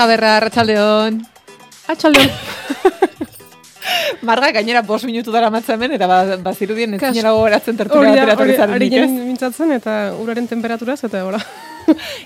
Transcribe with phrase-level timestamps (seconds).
[0.00, 1.16] Marga berra, arratsaldeon.
[1.92, 2.30] Atxaldeon.
[4.28, 8.24] Marga gainera bost minutu dara hemen eta ba, bazirudien ez Kas- zinera gogoratzen Hori da,
[8.24, 9.10] batera hori, ez?
[9.10, 11.38] mintzatzen eta uraren temperaturaz eta ora.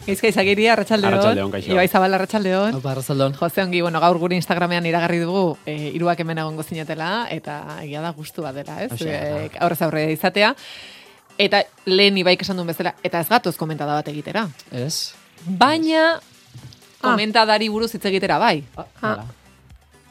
[0.07, 1.15] Geizka izagiria, arratsaldeon.
[1.15, 1.73] Arratsaldeon, kaixo.
[1.73, 2.77] Ibai Zabal, arratsaldeon.
[2.79, 3.35] Opa, arrazaldon.
[3.41, 8.05] Jose ongi, bueno, gaur gure Instagramean iragarri dugu e, iruak hemen egongo zinetela, eta egia
[8.05, 8.93] da gustu bat dela, ez?
[8.93, 9.41] Hauxe da.
[9.49, 10.53] E, aurrez aurre izatea.
[11.43, 14.47] Eta lehen ibaik esan duen bezala, eta ez gatoz komentada bat egitera.
[14.71, 15.11] Ez?
[15.45, 16.21] Baina,
[17.05, 18.65] komentadari buruz hitz egitera bai.
[19.03, 19.25] Ah.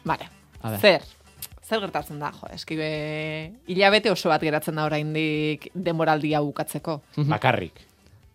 [0.05, 0.29] Vale.
[0.61, 0.79] A ber.
[0.79, 1.01] Zer?
[1.63, 2.87] Zer gertatzen da, jo, eskibe
[3.71, 7.01] hilabete oso bat geratzen da oraindik denboraldia bukatzeko.
[7.29, 7.79] Bakarrik.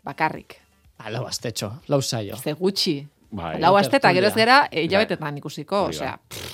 [0.05, 0.57] Bakarrik.
[0.99, 2.37] Ba, lau astetxo, lau saio.
[2.37, 2.97] Ze gutxi.
[3.31, 3.59] Bai.
[3.61, 4.21] Lau aste eta Tertulia.
[4.23, 6.15] geroz gera e, hilabetetan ikusiko, Hori da.
[6.17, 6.47] osea,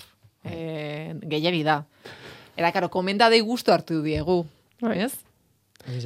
[0.44, 1.84] e, gehiagi da.
[2.56, 4.44] Eta, karo, komendadei gustu hartu diegu,
[4.82, 4.98] Bai.
[5.06, 5.12] ez?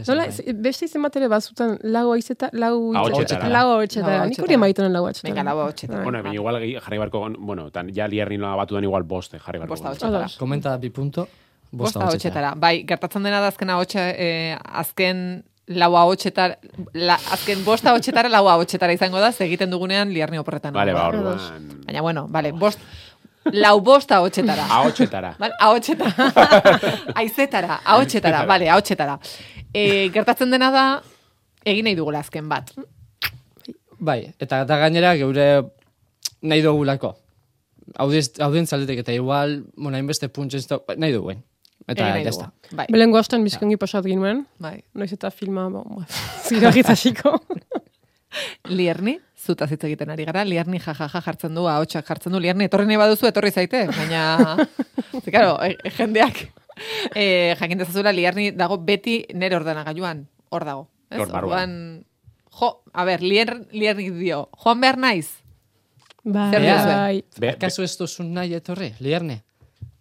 [0.08, 3.48] Nola, beste izen bat ere bazuten lau aizeta, lau Ahotsetara.
[3.48, 3.74] Lau.
[3.78, 5.34] Lau Nik hori emaiten lau ahotsetara.
[5.34, 6.02] Venga, lau ahotsetara.
[6.02, 9.58] Bueno, baina igual jarri barko, bueno, tan, ja lierni nola batu den igual boste jarri
[9.58, 9.76] barko.
[9.76, 10.06] Bosta.
[10.08, 10.36] Ados.
[10.38, 11.28] Komenta bi punto.
[11.70, 12.54] Bosta ahotsetara.
[12.56, 16.56] Bai, gertatzen dena da azken ahotsa, eh, azken lau ahotsetara,
[16.94, 20.72] la, azken bosta ahotsetara lau ahotsetara izango da, ze egiten dugunean liarni oporretan.
[20.72, 21.68] Vale, ba, orduan.
[21.84, 22.80] Baina, bueno, vale, bost,
[23.52, 24.64] lau bosta ahotsetara.
[24.78, 25.34] Ahotsetara.
[25.38, 26.32] Vale, ahotsetara.
[27.20, 29.18] Aizetara, ahotsetara, vale, ahotsetara.
[29.74, 30.84] E, gertatzen dena da,
[31.64, 32.72] egin nahi dugula azken bat.
[33.98, 35.48] Bai, eta da gainera geure
[36.42, 37.16] nahi dugulako.
[37.98, 41.42] Audientzaletek eta igual, bueno, hainbeste puntsen zto, nahi duguen.
[41.88, 42.44] Eta nahi ya dugu.
[42.44, 42.76] está.
[42.76, 44.46] Bai, Belengo hastan bizkongi pasat ginuen.
[44.58, 44.82] bai.
[44.94, 46.04] Noiz eta filma, bon,
[46.48, 47.38] ziragit hasiko.
[48.68, 52.86] Lierni, zuta hitz egiten ari gara, Lierni jajaja jartzen du, ahotsak jartzen du, Lierni etorri
[52.86, 54.56] nahi baduzu, etorri zaite, baina,
[55.22, 56.42] ze, claro, e, e, jendeak,
[57.14, 60.88] e, jakin dezazula, Lierni dago beti nere ordenagailuan, hor dago.
[61.10, 61.20] Ez?
[61.20, 61.74] Hor barruan.
[61.74, 62.04] Orduan,
[62.58, 65.38] jo, a ber, Lier, Lierni dio, joan behar naiz,
[66.28, 67.24] Bai, Zer bai.
[67.38, 69.40] Be, be, Kasu ez duzun nahi etorri, lierne?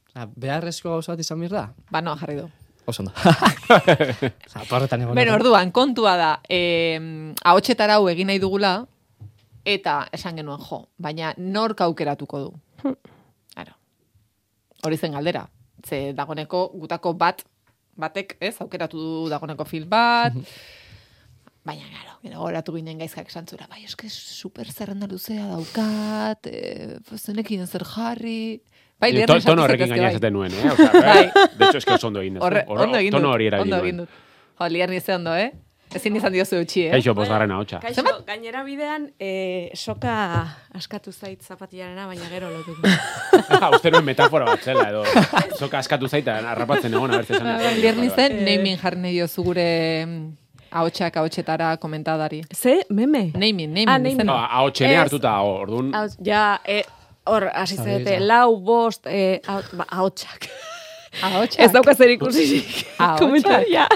[0.09, 1.69] Osa, beharrezko gauza bat izan birda?
[1.93, 2.47] ba, no, jarri du.
[2.87, 3.11] Oso ondo.
[5.13, 8.87] Bueno, orduan, kontua da, eh, ahotsetara hau egin nahi dugula,
[9.67, 12.51] eta esan genuen jo, baina nork aukeratuko du.
[13.53, 13.75] Claro.
[14.83, 15.47] Hori zen galdera.
[15.87, 17.43] Ze dagoneko gutako bat,
[17.95, 20.33] batek, ez, aukeratu du dagoneko film bat,
[21.67, 26.97] baina, claro, gero goratu ginen gaizkak esan zura, bai, eske super zerrenda luzea daukat, e,
[27.19, 28.61] zenekin zer jarri,
[28.99, 30.11] bai, to- liderren tono sartu horrekin gaina bai.
[30.15, 30.71] esaten nuen, eh?
[30.71, 31.25] Osea, bai.
[31.57, 33.19] De hecho, eske oso ondo egin Hor- ondo egin dut.
[33.21, 34.09] Tono hori erabili ondo egin dut.
[34.59, 35.51] Jo, liarni ze ondo, eh?
[35.95, 36.91] Ezin izan diozu utxi, eh?
[36.91, 37.79] Kaixo, bosgarren ahotsa.
[37.79, 38.25] Kaixo, Zenbat?
[38.27, 40.13] gainera bidean, e, soka
[40.75, 42.75] askatu zait zapatilarena, baina gero lotu.
[43.77, 45.05] Uste nuen metafora bat zela, edo.
[45.57, 47.47] Zoka askatu zaita, arrapatzen egon, abertze esan.
[47.81, 48.43] Lierni zen, Eh.
[48.49, 49.65] naming jarri nahi diozu gure
[50.05, 50.25] mm,
[50.71, 52.43] ahotsak ahotsetara komentadari.
[52.53, 53.31] Ze, meme?
[53.33, 54.25] Naming, naming, Ah, naming.
[54.27, 55.93] No, ahotxene hartuta, orduan.
[55.95, 56.81] Hau, ja, e,
[57.25, 58.03] hor, hasi Zabeza.
[58.03, 60.49] zarete, lau, bost, e, hau, ba, ahotsak.
[61.23, 61.63] Ahotsak.
[61.63, 62.83] Ez dauka zer ikusirik.
[62.99, 63.95] Ahotsak.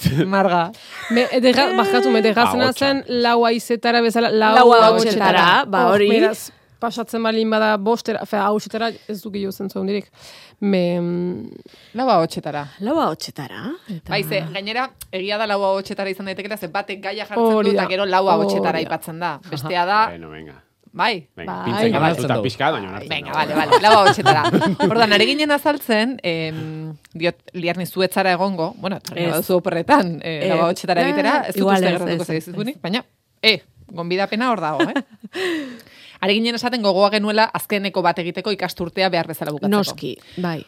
[0.26, 0.70] Marga.
[1.10, 2.76] Me, edera, bakatu, me Ahotsak.
[2.78, 6.08] zen lau aizetara bezala, lau, Lau ahotsetara, ba, Hor, hori.
[6.10, 6.50] Beraz,
[6.82, 10.10] pasatzen balin bada bostera, fe, ahotsetara ez du gehiago zen dirik.
[10.60, 11.46] Me, mm,
[11.94, 12.66] Lau ahotsetara.
[12.80, 13.62] Lau ahotsetara.
[13.88, 14.10] Eta...
[14.10, 17.86] Bai, ze, gainera, egia da lau ahotsetara izan daitekela, ze batek gaia jartzen du, eta
[17.88, 18.90] gero lau ahotsetara Hori da.
[18.90, 19.38] aipatzen da.
[19.50, 20.62] Bestea da, Bueno, venga.
[20.92, 21.64] Bai, Venga, Bai.
[21.64, 22.10] pintzen Bai.
[22.10, 23.08] hartuta pixka, baina onartzen.
[23.08, 23.38] Venga, da.
[23.38, 24.42] vale, vale, lau ahotsetara.
[24.90, 29.30] Ordan, ari ginen azaltzen, em, diot, liarni zuetzara egongo, bueno, etorri Ez.
[29.32, 32.44] baduzu oporretan, eh, Eh, lau ahotsetara eh, egitera, ez dut uste ez, gertatuko ez, ez,
[32.44, 33.04] zaizuzunik, baina,
[33.42, 33.58] eh,
[33.88, 34.94] gonbidapena hor dago, eh?
[36.22, 39.72] Ari ginen esaten gogoa genuela azkeneko bat egiteko ikasturtea behar bezala bukatzeko.
[39.74, 40.60] Noski, bai.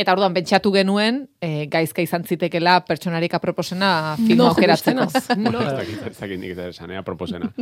[0.00, 5.04] Eta orduan pentsatu genuen, eh, gaizka izan zitekela pertsonarik aproposena filma No, aukeratzeko.
[5.04, 5.36] justenaz.
[5.44, 7.52] Bueno, ez dakit, ez dakit nik zer esan, ea, proposena.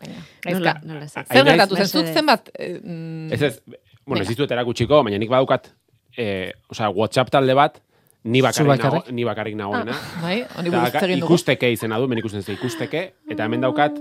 [0.00, 1.06] Venga, Nola, nola.
[1.08, 2.14] Zer naiz- gertatu zen, Mesedez.
[2.14, 2.50] zenbat...
[2.58, 4.28] eh, mm, Ez ez, bueno, ez Venga.
[4.28, 5.70] dizuet erakutxiko, baina nik badukat,
[6.16, 7.80] eh, osea, WhatsApp talde bat,
[8.24, 9.04] ni bakarrik, bakarrik?
[9.04, 9.94] nago, ni bakarrik nagoena.
[10.22, 11.32] bai, honi buruz egin dugu.
[11.34, 13.98] ikusteke izena du, men ikusten ze ikusteke, eta hemen daukat,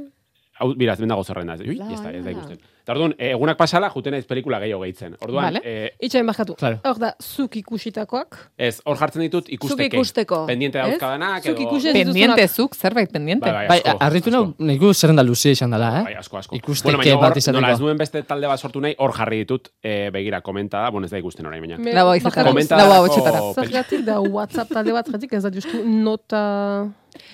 [0.60, 1.56] hau, bira, hemen dago zerrenda.
[1.60, 2.58] Ui, ez da, ez da ikusten.
[2.86, 5.16] Eta orduan, eh, egunak pasala, juten naiz pelikula gehiago gehitzen.
[5.26, 5.62] Orduan, Vale.
[5.66, 6.54] eh, itxain bakatu.
[6.56, 6.78] Claro.
[6.86, 9.88] Hor da, zuk ikusitakoak, ez, hor jartzen ditut ikusteke.
[9.98, 10.86] ikusteko, Pendiente ez?
[10.92, 11.80] dauzkadanak, Zuk edo...
[11.94, 13.46] Pendiente zuk, zerbait pendiente.
[13.50, 14.44] Bai, bai, Bai, asko, arritu asko.
[14.44, 16.04] nau, niku zerrenda luzia izan dela, eh?
[16.04, 16.56] Bai, asko, asko.
[16.56, 17.62] Ikusteke bueno, baina bat izateko.
[17.62, 20.90] nola ez nuen beste talde bat sortu nahi, hor jarri ditut, eh, begira, komenta da,
[20.92, 21.78] bueno, ez da ikusten orain, baina.
[21.78, 22.22] Haizetara.
[22.24, 22.86] bakatu, Komenta peli-
[23.56, 26.88] Zergatik da WhatsApp talde bat, jatik ez da justu nota...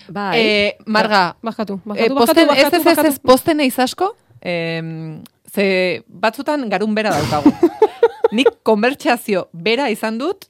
[0.10, 0.40] Bai.
[0.40, 3.08] Eh, Marga, Bakatu, eh, bakatu, posten, bakatu, ez ez ez bakatu.
[3.08, 5.22] ez posten eiz asko, em,
[5.54, 7.52] ze batzutan garun bera daukagu.
[8.32, 10.48] Nik konbertsazio bera izan dut,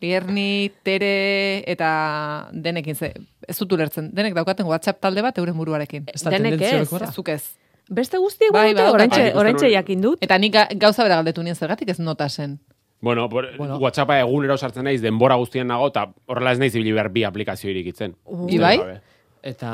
[0.00, 3.14] Lierni, Tere eta denekin ze,
[3.48, 4.10] ez dut ulertzen.
[4.14, 6.04] Denek daukaten WhatsApp talde bat euren buruarekin.
[6.12, 6.88] Ez Denek ez.
[7.14, 7.42] Zuk ez.
[7.88, 10.18] Beste guztiek Bai, badute, bai, oraintxe, bai, ikusten oraintxe jakin dut.
[10.20, 12.58] Eta nik ga- gauza bera galdetu nien zergatik ez nota zen.
[13.00, 13.78] Bueno, por, Bueno.
[13.78, 17.70] WhatsAppa egunero sartzen naiz, denbora guztien nago, eta horrela ez naiz ibili behar bi aplikazio
[17.70, 18.16] irikitzen.
[18.48, 18.78] Ibai?
[18.78, 19.00] Gabe.
[19.46, 19.68] Eta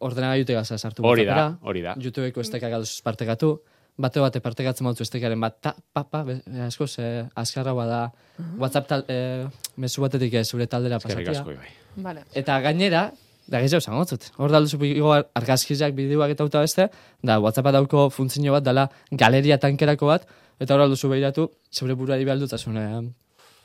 [0.00, 1.04] ordenagaiute gaza sartu.
[1.04, 1.94] Hori da, hori da.
[2.00, 3.58] YouTubeko estekak aduz partekatu,
[3.98, 8.12] bate bate partekatzen mautu estekaren bat, ta, pa, pa, be, askoz, eh, azkarra bada,
[8.56, 9.44] WhatsApp tal, eh,
[9.76, 11.34] mezu batetik eh, zure taldera pasatia.
[11.34, 11.74] asko, Ibai.
[11.96, 12.22] Vale.
[12.32, 13.10] Eta gainera,
[13.48, 14.28] da gehiago esan gotzut.
[14.36, 16.88] Hor da duzu igo argazkiak bideoak eta auta beste,
[17.22, 20.26] da WhatsAppa dauko funtzio bat dela galeria tankerako bat,
[20.60, 23.00] eta hor duzu behiratu, zeure buruari behar dutasun eh,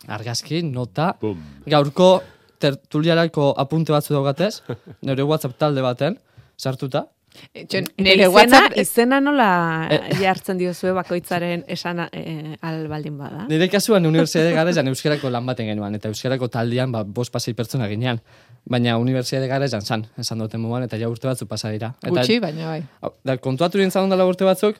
[0.07, 1.41] argazki, nota, Bum.
[1.68, 2.21] gaurko
[2.63, 4.62] tertuliarako apunte batzu daugatez,
[5.01, 6.18] nire WhatsApp talde baten,
[6.57, 7.07] sartuta,
[7.53, 8.77] E, txon, Eta nire izena, WhatsApp...
[8.77, 9.47] izena nola
[9.91, 10.15] Eh.
[10.21, 13.45] jartzen diozue bakoitzaren esan eh, al baldin bada.
[13.50, 17.88] Nire kasuan unibertsitate garezan euskarako lan baten genuen, eta euskarako taldean ba, bost pasei pertsona
[17.91, 18.21] ginean.
[18.69, 21.94] Baina unibertsitate garezan zan, esan duten moduan, eta ja urte batzu pasa dira.
[22.01, 23.12] Eta, Gutxi, baina bai.
[23.25, 24.77] Da, kontuatu nintzen dela urte batzuk,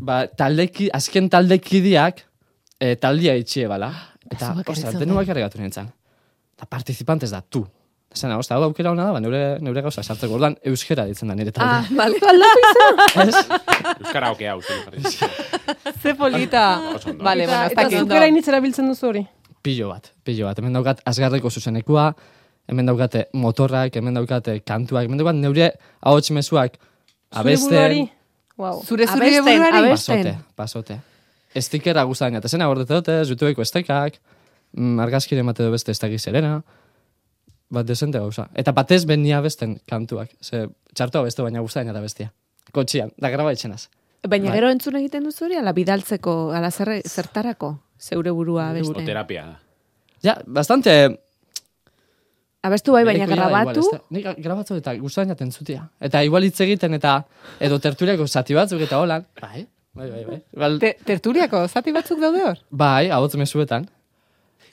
[0.00, 2.22] ba, taldeki, azken taldekidiak
[2.80, 3.92] e, taldia itxie bala.
[4.30, 5.90] Eta, Zuak ostra, denuak erregatu nintzen.
[6.56, 7.66] Eta participantes da, tu.
[8.16, 10.38] Esan, ostra, hau aukera hona da, ba, neure, neure gauza sartzeko.
[10.38, 12.20] Ordan euskera ditzen da nire Ah, taldea.
[12.24, 13.26] vale.
[14.00, 15.02] Euskara okea, uste jarri.
[16.02, 16.62] Ze polita.
[16.96, 17.98] Eta, bueno, ez eta dakit.
[18.00, 19.22] zukera initzera biltzen duzu hori.
[19.62, 20.58] Pilo bat, pilo bat.
[20.62, 22.06] Hemen daukat azgarreko zuzenekua,
[22.70, 26.78] hemen daukate motorrak, hemen daukate kantuak, hemen daukat neure ahots mezuak
[27.32, 28.08] abesten,
[28.56, 28.78] Wow.
[28.88, 29.76] Zure zure buruari?
[29.82, 30.22] abesten.
[30.24, 30.94] pasote, pasote.
[31.54, 34.14] Estikera guztain, eta zena gordete dute, YouTubeko estekak,
[34.72, 36.24] mm, argazkire emate du beste ez dakiz
[37.70, 38.48] bat desente gauza.
[38.54, 42.32] Eta batez ben ni abesten kantuak, ze txartoa beste baina guztain eta bestia.
[42.72, 43.88] Kotxian, da graba etxenaz.
[44.26, 44.56] Baina Bai.
[44.58, 49.04] gero entzun egiten duzu hori, ala bidaltzeko, ala zer, zertarako, zeure burua beste.
[49.04, 49.60] terapia da.
[50.22, 51.20] Ja, bastante
[52.66, 53.84] Abestu bai, baina grabatu?
[54.10, 55.84] Nik grabatu eta guztain jaten zutia.
[56.02, 57.20] Eta igual hitz egiten eta
[57.62, 59.26] edo tertuliako zati batzuk eta holan.
[59.40, 60.24] Bai, bai, bai.
[60.52, 60.70] bai.
[60.82, 62.58] Te, tertuliako zati batzuk daude hor?
[62.70, 63.86] bai, ahotz mezuetan.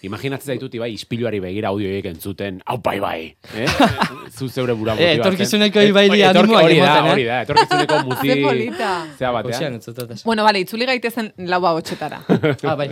[0.03, 3.19] Imaginatzen zaitut, Ibai, ispiluari begira audioiek entzuten, hau bai bai,
[3.55, 3.67] eh?
[4.35, 5.21] Zu zeure bura Eh, motibatzen.
[5.21, 7.11] etorkizuneko Ibairi animoak Hori da, eh?
[7.13, 8.27] hori da, etorkizuneko muti...
[8.33, 8.89] Ze polita.
[9.17, 9.77] Zea batean.
[10.25, 12.19] Bueno, vale, itzuli gaitezen laua hotxetara.
[12.69, 12.89] ah, bai.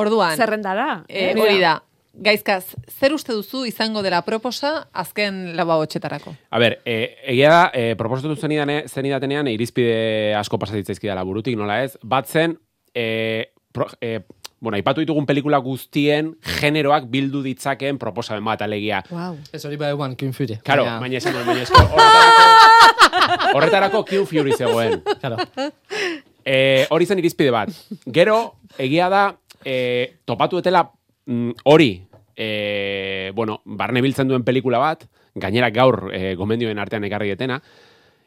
[0.00, 1.04] Orduan, zerrendara.
[1.08, 1.82] eh, hori da.
[2.14, 6.30] Gaizkaz, zer uste duzu izango dela proposa azken laua hotxetarako?
[6.54, 11.96] A ber, e, egia da, e, proposatu zenidane, zenidatenean, irizpide asko pasatitzaizkidala burutik, nola ez?
[12.06, 12.54] Bat zen,
[12.94, 14.20] e, pro, e,
[14.64, 19.02] bueno, aipatu ditugun pelikula guztien generoak bildu ditzakeen proposamen bat alegia.
[19.12, 19.36] Wow.
[19.52, 20.56] Ez hori bai eguan, King Fury.
[20.64, 25.02] Karo, Baina- baina esan baina esko, horretarako, horretarako Q Fury zegoen.
[25.20, 25.36] Claro.
[26.44, 27.70] E, hori zen irizpide bat.
[28.12, 28.38] Gero,
[28.80, 29.22] egia da,
[29.64, 30.86] e, topatu etela
[31.26, 31.90] mm, hori,
[32.36, 37.60] e, bueno, barne biltzen duen pelikula bat, gainera gaur e, gomendioen artean ekarri detena,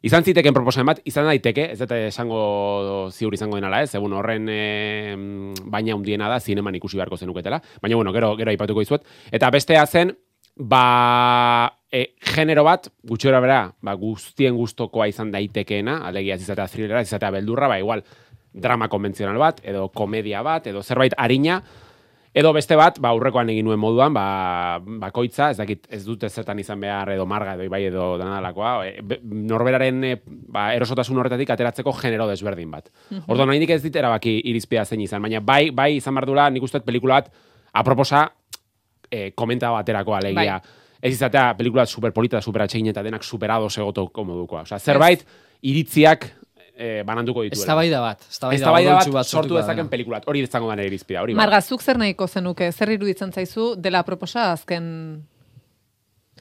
[0.05, 2.41] Izan ziteken proposamen bat, izan daiteke, ez dut esango
[3.09, 5.15] ziur izango denala ez, egun horren e,
[5.65, 9.07] baina hundiena da, zineman ikusi beharko zenuketela, baina bueno, gero, gero aipatuko dizuet.
[9.33, 10.13] Eta bestea zen,
[10.69, 10.83] ba,
[11.89, 17.09] e, genero bat, gutxora bera, ba, guztien gustokoa izan daitekeena, alegia ez izatea thrillera, ez
[17.09, 18.05] izatea beldurra, ba, igual,
[18.53, 21.61] drama konbentzional bat, edo komedia bat, edo zerbait harina,
[22.37, 24.25] edo beste bat, ba, aurrekoan egin nuen moduan, ba,
[25.01, 29.01] bakoitza, ez dakit, ez dute zertan izan behar, edo marga, edo ibai, edo danalakoa, e,
[29.01, 30.11] be- norberaren e,
[30.53, 32.91] ba, erosotasun horretatik ateratzeko genero desberdin bat.
[33.25, 36.63] Orduan, oraindik ez dit erabaki irizpidea zein izan, baina bai, bai izan behar dula, nik
[36.67, 37.31] uste pelikula bat,
[37.73, 38.27] aproposa,
[39.09, 40.59] e, komenta baterako alegia.
[41.01, 44.61] Ez izatea pelikula superpolita, superatxegin eta denak superados egotoko modukoa.
[44.65, 45.25] Osea, zerbait,
[45.61, 46.29] iritziak
[46.77, 47.63] e, bananduko dituela.
[47.63, 48.21] Eztabaida bat.
[48.29, 50.27] Eztabaida Eztabaida odoltsu bat sortu dezaken pelikulat.
[50.29, 51.41] Hori izango da nire irizpidea, hori bai.
[51.41, 54.87] Marga, zuk zer nahiko zenuke, zer iruditzen zaizu dela proposa azken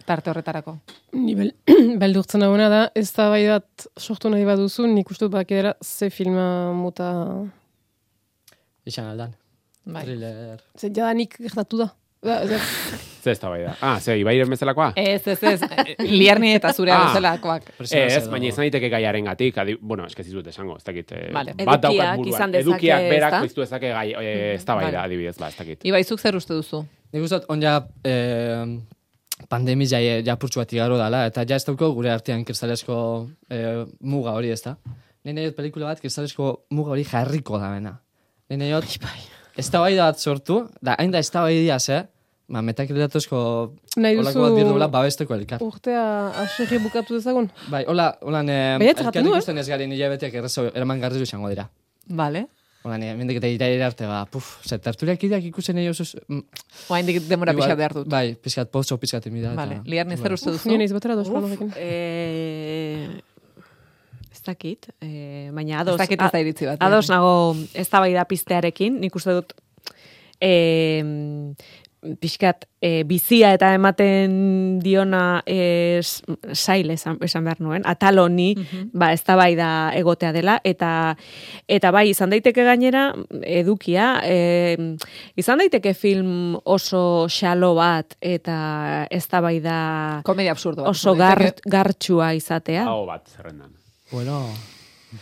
[0.07, 0.77] tarte horretarako?
[1.19, 1.51] Ni bel,
[2.03, 6.13] beldurtzen dagoena da, ez da bai bat sortu nahi baduzu, nik uste dut bakidera ze
[6.15, 7.11] filma muta...
[8.87, 9.35] Izan aldan.
[9.87, 10.05] Bai.
[10.05, 10.63] Thriller.
[10.79, 11.91] Ze jadanik gertatu da.
[13.27, 13.73] Da, ze, ez da bai da.
[13.83, 14.93] Ah, ze, ibairen bezalakoa?
[14.97, 15.61] Ez, ez, ez,
[16.21, 17.07] liarni eta zure Ah.
[17.09, 17.63] bezalakoak.
[17.91, 21.11] Eh, ez, baina izan daiteke gaiaren gatik, adi, bueno, eske ez dizut esango, ez dakit.
[21.13, 21.55] Eh, Vale.
[21.65, 22.55] bat daukat buruan.
[22.55, 24.13] Edukiak berak koiztu dezake gai,
[24.55, 25.85] ez da bai da, adibidez, ba, ez dakit.
[25.85, 26.85] Ibai, zuk zer uste duzu?
[27.13, 28.65] Nik uste dut, on ja, eh,
[29.49, 32.97] pandemi ja, ja purtsu bat igaro dala, eta ja ez dauko gure artean kristalesko
[33.51, 34.77] eh, muga hori ez da.
[35.27, 37.97] Nahi dut pelikula bat kristalesko muga hori jarriko da bena.
[38.51, 38.97] Nahi dut,
[39.59, 42.05] ez da bai bat sortu, da hain da ez da bai diaz, eh?
[42.47, 43.39] Ma, metakrilatozko
[43.99, 45.63] Nahi olako bat birdula babesteko elkar.
[45.67, 46.03] urtea
[46.45, 47.49] aserri bukatu dezagun.
[47.73, 49.25] Bai, hola, hola, eh, eh?
[49.25, 51.69] ikusten ez garen hilabeteak errezo, eraman garrizu izango dira.
[52.07, 52.47] Vale.
[52.87, 56.45] Hola, ne, mendik eta iraira arte, ba, puf, ze, tertuliak ideak ikusen nahi osuz, mm,
[56.95, 58.07] Oaindik denbora igual, pixat behar dut.
[58.13, 59.51] Bai, pixkat pozo, pixkat imida.
[59.59, 60.71] Vale, liarni zer uste duzu?
[60.71, 61.73] Nien izbatera dos Uf, palomekin.
[61.75, 63.09] eh,
[64.31, 66.79] ez dakit, e, baina Ez ados, dakit ez da iritzi bat.
[66.79, 69.53] ados nago ez da piztearekin, nik uste dut
[70.41, 71.55] e,
[72.21, 76.01] pixkat e, bizia eta ematen diona e,
[76.53, 78.53] sail esan, esan behar nuen, atal honi,
[78.93, 81.17] ba, ez da egotea dela, eta
[81.67, 83.09] eta bai, izan daiteke gainera,
[83.43, 84.97] edukia, e,
[85.37, 90.91] izan daiteke film oso xalo bat, eta ez da Komedia absurdo bat.
[90.91, 92.87] oso gar, gartxua izatea.
[92.87, 93.73] Hau bat, zerrendan.
[94.13, 94.47] Bueno,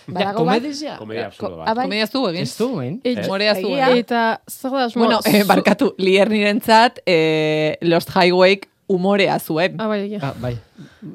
[0.07, 0.61] Badago bat?
[0.61, 0.97] komedizia.
[0.99, 1.77] Komedia absurdo Ah, bat.
[1.77, 1.85] bai.
[1.87, 2.43] Komedia zu egin.
[2.43, 2.69] Ez du?
[2.81, 3.97] Et- Morea zu egin.
[3.99, 4.89] Eta zer da?
[4.95, 9.81] Bueno, eh, barkatu, lier nirentzat, eh, Lost Highway umorea zuen.
[9.81, 10.19] Ah, bai, egia.
[10.23, 10.59] Ah, bai.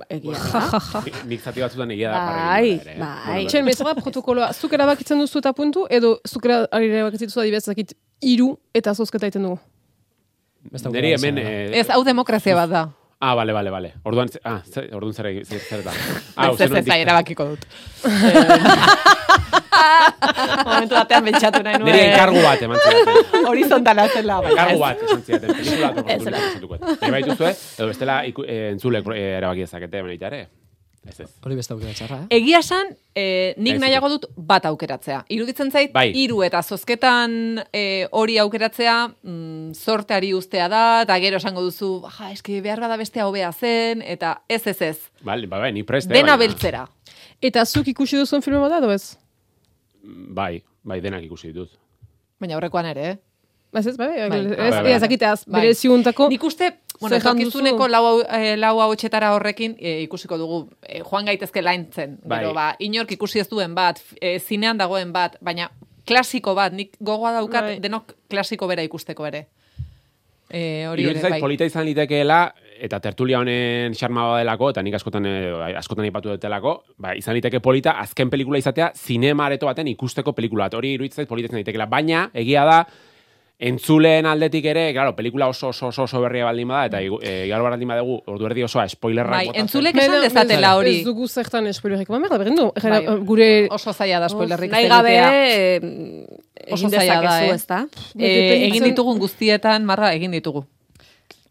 [0.09, 0.79] Egia da.
[1.05, 3.45] Nik- Nik zati batzutan egia da Bai, egin bai.
[3.45, 8.57] Txen, bezala protokoloa, zuk erabakitzen duzu eta puntu, edo zuk erabakitzen duzu adibidez dakit iru
[8.73, 9.59] eta zozketa egiten dugu.
[10.91, 11.37] Neri hemen...
[11.37, 12.89] esan, eh, Ez, hau demokrazia bat da.
[13.21, 13.93] Ah, bale, bale, bale.
[14.07, 15.91] Orduan, ah, zer, orduan zer, egin- zer, zer da.
[16.39, 17.65] Ah, Ez ez ez dizka- erabakiko dut.
[20.69, 21.91] Momentu batean betxatu nahi nuen.
[21.91, 23.15] Neri enkargu bat eman zidaten.
[23.51, 24.39] Horizontala zela.
[24.51, 24.79] Enkargu ez.
[24.85, 25.49] bat esan zidaten.
[25.57, 26.79] Pelikula bat oportunitatea esatuko.
[27.01, 30.41] Nahi baituzue, edo bestela iku, eh, entzulek eh, erabaki dezakete, baina ere.
[31.07, 31.29] Ez ez.
[31.45, 32.35] Hori beste aukera txarra, eh?
[32.37, 35.21] Egia esan, eh, nik Ez, nahiago dut bat aukeratzea.
[35.29, 36.11] Iruditzen zait, Bai.
[36.13, 42.31] hiru eta zozketan eh, hori aukeratzea, mm, zorteari ustea da, eta gero esango duzu, ja,
[42.31, 44.97] eski behar bada bestea hobea zen, eta ez ez ez.
[45.23, 46.13] Bale, bai, bai, ni preste.
[46.13, 46.87] Dena baina- beltzera.
[47.41, 49.17] Eta zuk ikusi duzuen filma bat da, edo ez?
[50.03, 51.71] Bai, bai, denak ikusi ditut.
[52.39, 53.17] Baina horrekoan ere, eh?
[53.79, 54.39] Ez ez, bai, bai, Bai.
[54.39, 54.99] ez, Bai, bai, ez, bai.
[54.99, 55.43] dakiteaz,
[57.01, 57.09] Bai.
[57.09, 62.17] bueno, etorkizuneko lau, hau- eh, lau hautsetara horrekin eh, ikusiko dugu, eh, joan gaitezke laintzen.
[62.23, 62.39] Bai.
[62.39, 65.69] Gero, ba, inork ikusi ez duen bat, eh, zinean dagoen bat, baina
[66.05, 67.79] klasiko bat, nik gogoa daukat Bai.
[67.79, 69.47] denok klasiko bera ikusteko ere.
[70.51, 71.39] Eh, hori ere, bai.
[71.39, 76.83] polita izan litekeela, eta tertulia honen xarma badelako, eta nik askotan, eh, askotan ipatu dutelako,
[76.97, 80.69] ba, izan liteke polita, azken pelikula izatea, zinema areto baten ikusteko pelikula.
[80.73, 82.79] Hori iruditzen polita izan litekeela, baina, egia da,
[83.59, 87.45] entzuleen aldetik ere, claro, pelikula oso oso oso, oso berria baldin bada, eta igu- eh,
[87.47, 89.65] igaro baldin badugu, ordu erdi osoa, spoilerrak Bai, botatzen.
[89.65, 90.93] entzulek esan dezatela hori.
[90.99, 93.67] Ez dugu zertan spoilerrik, ba, merda, berdin Bai, gure...
[93.69, 95.81] Oso zaila da spoilerrik Nahi gabe, eh,
[96.71, 97.55] Oso egin zaila dezakezu, eh?
[97.55, 97.87] ez da?
[98.17, 100.65] Eh, egin ditugun guztietan, marra, egin ditugu.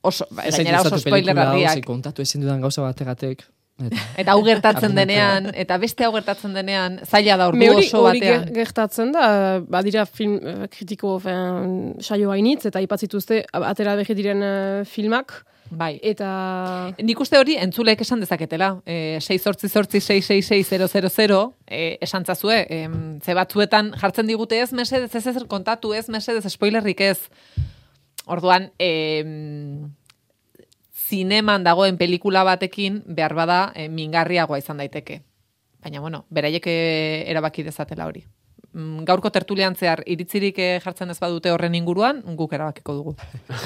[0.00, 1.85] Oso, ba, Ez gainera oso gustatu spoiler pelikula hau, ze handiak.
[1.85, 3.45] kontatu ezin dudan gauza bategatek.
[3.79, 8.01] Eta, Eta hau gertatzen denean, eta beste hau gertatzen denean, zaila da ordu hori, oso
[8.03, 8.47] hori batean.
[8.49, 9.27] ger- gertatzen da,
[9.71, 15.99] badira film eh, kritiko fen, saio hainitz, eta ipatzituzte atera behi diren eh, filmak, Bai.
[16.03, 16.29] eta...
[17.05, 18.71] Nik uste hori entzulek esan dezaketela.
[18.89, 22.63] E, 6 sortzi sortzi 666 e, esan zazue.
[22.69, 22.89] E,
[23.23, 27.19] ze batzuetan jartzen digute ez mesedez ez ezer kontatu ez mesedez spoilerrik ez.
[28.27, 28.89] Orduan, e,
[31.09, 35.23] zineman dagoen pelikula batekin behar bada e, mingarriagoa izan daiteke.
[35.83, 38.25] Baina, bueno, beraiek eh, erabaki dezatela hori.
[38.75, 43.15] Mm, Gaurko tertulian zehar iritzirik eh, jartzen ez badute horren inguruan, guk erabakiko dugu.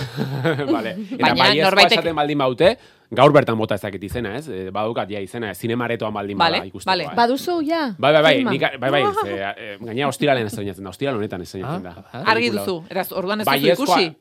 [0.77, 0.93] vale.
[1.17, 2.71] Eta Baina baiezkoa norbaitek- esaten baldin baute,
[3.13, 4.47] gaur bertan bota ezakit izena, ez?
[4.49, 6.91] E, badukat ja izena, zinemaretoan baldin Vale, bada ikusteko.
[6.93, 7.05] vale.
[7.11, 7.17] eh.
[7.19, 7.83] Baduzu, ja?
[7.99, 11.83] Bai, bai, bai, nik, bai, bai, ze, eh, gaina ostiralen estrenatzen da, ostiral honetan estrenatzen
[11.91, 11.97] da.
[12.13, 14.13] Ah, Argi duzu, eraz, orduan ez duzu ikusi.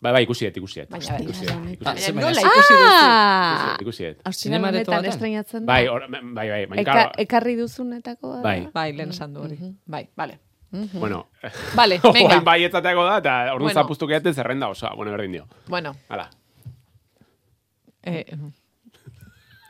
[0.00, 0.90] Bai, bai, ikusi et, ikusi et.
[0.90, 2.74] Baina, ikusi et, ikusi et, Ah, Baina ze- nola ikusi duzu?
[2.88, 3.76] Ah!
[3.80, 4.20] ikusi et.
[4.24, 5.72] Austrian Zinemareto honetan estrenatzen da?
[5.72, 8.42] Bai, or, bai, bai, Eka, ekarri duzunetako da?
[8.42, 9.58] bai, Bai, lehen esan du hori.
[9.86, 10.38] Bai, vale.
[10.70, 11.26] bueno,
[11.74, 12.34] Vale, venga.
[12.36, 13.80] Oain bai etzateako da, eta orduan Bueno.
[13.80, 15.46] zapustu gehiatzen zerrenda osoa, bueno, berdin dio.
[15.66, 16.30] Bueno, Hala.
[18.04, 18.24] eh,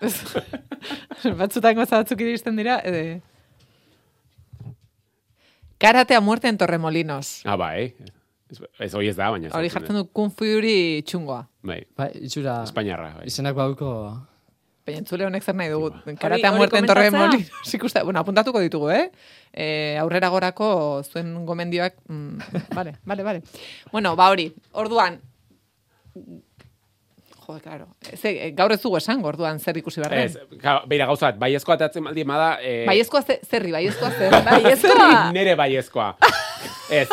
[1.38, 3.20] batzutan goza batzuk iristen dira, eh,
[5.78, 7.42] Karate a muerte en Torremolinos.
[7.46, 7.94] Ah, bai.
[7.94, 8.12] Ez,
[8.78, 9.52] ez hori ez da, baina.
[9.56, 11.42] Hori jartzen du Kung Fury txungoa.
[11.68, 12.62] Bai, Bai, itxura...
[12.68, 13.28] Espainiarra, bai.
[13.30, 13.92] Izenak bauko...
[14.88, 15.90] Baina entzule honek zer nahi dugu.
[16.16, 17.10] Karate a hori muerte en komentatzea?
[17.12, 17.74] Torremolinos.
[17.78, 19.10] Ikuste, bueno, apuntatuko ditugu, eh?
[19.52, 20.68] eh aurrera gorako
[21.04, 21.98] zuen gomendioak...
[22.08, 22.38] Mm,
[22.78, 23.42] vale, vale, vale.
[23.92, 24.48] Bueno, ba hori.
[24.72, 25.20] Orduan,
[27.48, 27.86] Jode, claro.
[28.14, 30.26] Ze, eh, gaur ez dugu esango, orduan zer ikusi barren.
[30.26, 32.48] Ez, claro, beira gauza bat, baiezkoa atatzen baldin bada...
[32.60, 34.36] Eh, Baiezkoa ze, zerri, baiezkoa zer.
[34.44, 35.06] Baiezkoa?
[35.36, 36.10] Nere baiezkoa.
[36.92, 37.06] Ez.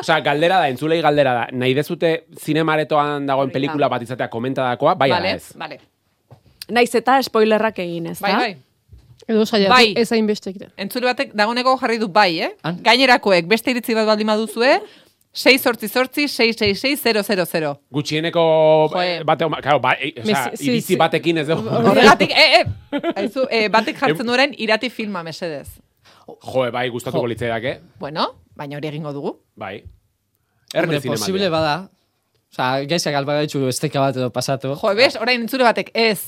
[0.00, 1.44] Osea, galdera da, entzulei galdera da.
[1.54, 2.10] Nahi dezute
[2.42, 5.52] zinemaretoan dagoen pelikula bat izatea komentadakoa, bai vale, ez.
[5.58, 5.78] Vale.
[6.74, 8.26] Naiz eta spoilerrak egin, ez da?
[8.26, 8.56] Bai, bai.
[9.26, 9.94] Edo saiatu, Bai.
[9.98, 10.70] ez hainbeste egiten.
[10.82, 12.50] Entzule batek dagoneko jarri du bai, eh?
[12.66, 12.76] Han?
[12.82, 14.80] Gainerakoek beste iritzi bat baldin baduzue,
[15.36, 17.02] 6 sortzi sortzi, 666
[17.52, 17.74] 000.
[17.92, 18.44] Gutxieneko
[19.02, 19.20] eh.
[19.24, 20.96] bate, claro, ba, e, osea, Mes- sí, iritzi sí.
[20.96, 21.68] batekin ez dugu.
[21.90, 25.68] Horregatik, eh, eh, aizu, eh, batek jartzen duen irati filma mesedez.
[26.26, 27.76] Jo, bai, gustatuko litzaidake.
[28.00, 29.34] Bueno, baina hori egingo dugu.
[29.60, 29.82] Bai.
[29.82, 31.20] Hombre, Erne zinematia.
[31.20, 31.76] posible bada.
[32.50, 34.72] Osa, gaizak alba gaitxu esteka bat edo pasatu.
[34.80, 36.22] Jo, bez, orain entzule batek ez.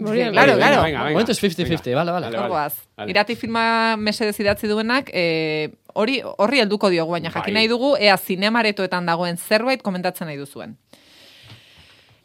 [0.00, 1.10] Hori, Claro, claro.
[1.10, 2.26] Momentuz 50-50, bale, bale.
[2.26, 2.74] Vale, Hor goaz.
[2.96, 3.10] vale.
[3.10, 7.60] Irati filma mesedez idatzi duenak, e, hori horri helduko diogu, baina jakin Bai.
[7.60, 10.78] nahi dugu, ea zinemaretoetan dagoen zerbait komentatzen nahi duzuen.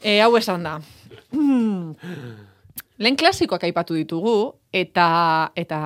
[0.01, 0.77] E, hau esan da.
[2.97, 5.77] Lehen klasikoak aipatu ditugu, eta, eta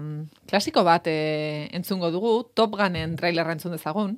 [0.00, 4.16] mm, klasiko bat e, entzungo dugu, Top Gunen trailerra entzun dezagun.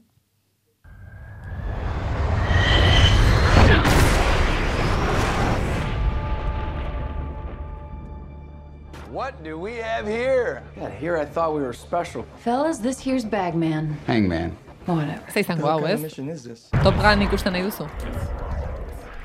[9.19, 10.63] What do we have here?
[10.79, 12.25] God, here I thought we were special.
[12.45, 13.97] Fellas, this here's Bagman.
[14.07, 14.57] Hangman.
[14.87, 15.19] Whatever.
[15.27, 16.01] Ez izango hau, ez?
[16.01, 16.61] mission is this?
[16.85, 17.89] Top Gun ikusten nahi duzu?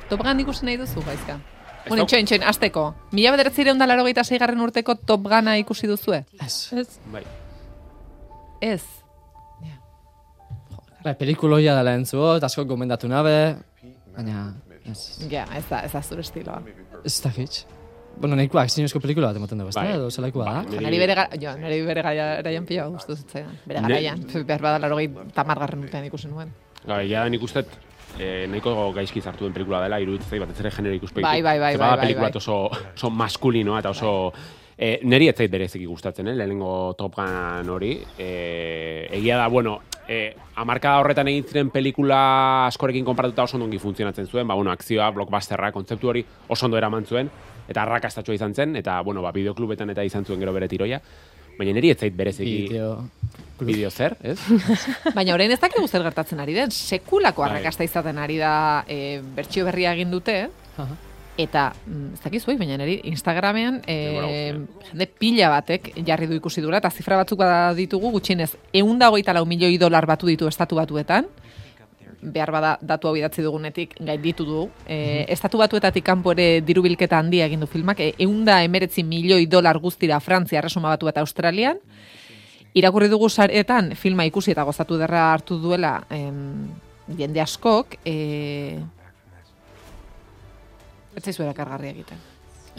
[0.09, 1.35] Top Gun ikusten nahi duzu, gaizka?
[1.85, 2.87] Bueno, itxoin, itxoin, azteko.
[3.11, 4.07] Mila bederatzireun da laro
[4.39, 6.23] garren urteko Top Guna ikusi duzue?
[6.41, 6.73] Ez.
[6.73, 6.99] Ez.
[7.13, 7.23] Bai.
[8.61, 8.81] Ez.
[11.03, 13.57] Bai, pelikuloia dela entzut, asko gomendatu nabe,
[14.15, 14.55] baina,
[14.89, 16.63] ez, Ja, ez da, ez da zure estiloa.
[17.05, 17.82] ez dakit.
[18.17, 19.81] Bueno, nahiko akzinezko pelikula bat emoten dugu, ez da?
[19.83, 19.95] Bai.
[19.97, 20.63] Edo zelaikoa da?
[20.69, 23.57] Niri- Nari bere, gara, jo, nari bere garaian pila guztu zitzaidan.
[23.65, 24.97] Bere garaian, behar bada laro
[25.33, 26.53] tamargarren urtean ikusi nuen.
[26.85, 27.65] Ga, egia da nik uste
[28.19, 31.23] eh, nahiko gaizki zartu den pelikula dela, iruditzen zait batez ere genero ikuspegi.
[31.23, 32.37] Bai, bai, bai, bai, bai, pelikula bai.
[32.37, 34.33] oso, oso maskulinoa eta oso...
[34.75, 36.33] Eh, neri ez zait bereziki gustatzen, eh?
[36.35, 37.91] lehenengo Top Gun hori.
[38.17, 39.79] Eh, egia da, bueno,
[40.09, 45.11] eh, amarkada horretan egin ziren pelikula askorekin konparatuta oso ongi funtzionatzen zuen, ba, bueno, akzioa,
[45.11, 47.29] blockbusterra, kontzeptu hori oso ondo eraman zuen,
[47.67, 50.99] eta arrakastatxoa izan zen, eta, bueno, ba, bideoklubetan eta izan zuen gero bere tiroia.
[51.57, 52.93] Baina neri ez zait bereziki Bideo.
[53.61, 54.39] bideo zer, ez?
[55.17, 57.51] Baina orain ez dakigu zer gertatzen ari den, sekulako Bai.
[57.51, 58.53] arrakasta izaten ari da
[58.89, 60.47] e, bertsio berria egin dute,
[61.37, 63.97] eta mm, ez dakizuei, baina niri Instagramean e,
[64.89, 69.37] jende pila batek jarri du ikusi dura, eta zifra batzuk bada ditugu, gutxienez, eunda hogeita
[69.37, 71.29] lau milioi dolar batu ditu estatu batuetan,
[72.31, 74.63] behar bada datu hau idatzi dugunetik gainditu du.
[74.87, 79.79] E, estatu batuetatik kanpo ere dirubilketa handia egin du filmak, e, eunda emeretzi milioi dolar
[79.83, 81.79] guztira Frantzia, Erresuma batu eta Australian,
[82.73, 86.69] irakurri dugu saretan filma ikusi eta gozatu derra hartu duela em,
[87.17, 88.79] jende askok, e,
[91.15, 92.21] ez zaizu erakargarria egiten.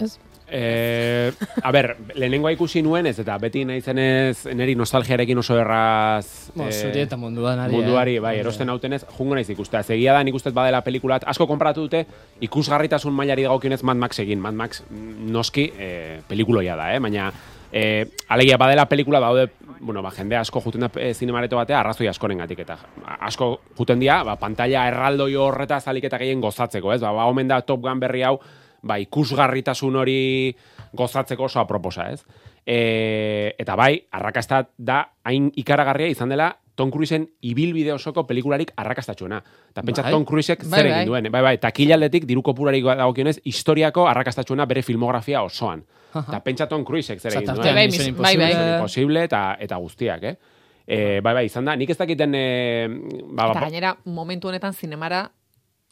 [0.02, 0.16] Ez.
[0.46, 6.50] Eh, a ber, lehenengoa ikusi nuen ez, eta beti nahi zenez, neri nostalgiarekin oso erraz...
[6.54, 7.72] Bo, zuri eta munduan ari.
[7.72, 8.22] munduari, eh?
[8.22, 9.82] bai, erosten hautenez, jungo naiz ikustea.
[9.82, 12.04] Zegia da, nik ustez badela pelikulat, asko konparatu dute,
[12.44, 14.42] ikusgarritasun mailari dagokionez Mad Max egin.
[14.44, 17.00] Mad Max mm, noski eh, pelikuloia da, eh?
[17.00, 17.30] baina
[17.72, 19.48] eh, alegia badela pelikula daude,
[19.80, 22.76] bueno, ba, jende asko juten da eh, zinemareto batea, arrazoi askorengatik eta
[23.26, 27.00] asko juten dira, ba, pantalla erraldoi horreta zalik eta gehien gozatzeko, ez?
[27.02, 28.38] Ba, ba, omen da Top Gun berri hau,
[28.84, 30.18] ba, ikusgarritasun hori
[30.94, 32.20] gozatzeko oso aproposa, ez?
[32.64, 39.38] E, eta bai, arrakasta da hain ikaragarria izan dela Tom Cruiseen ibilbide osoko pelikularik arrakastatxuena.
[39.70, 40.10] Eta pentsa Bai.
[40.10, 40.94] Tom Cruisek Bai, zer bai.
[40.96, 41.28] egin duen.
[41.30, 45.84] Bai, bai, takilaletik diru kopurari dagokionez historiako arrakastatxuena bere filmografia osoan.
[46.14, 47.62] Eta pentsa Tom Cruisek zer egin duen.
[47.62, 48.08] Bai, bai, bai.
[48.10, 48.80] Impossible.
[48.82, 50.34] Posible eta, eta guztiak, eh?
[50.84, 51.76] E, bai, bai, izan da.
[51.78, 52.34] Nik ez dakiten...
[52.34, 52.44] E,
[53.30, 55.28] ba, Eta ba, gainera, momentu honetan zinemara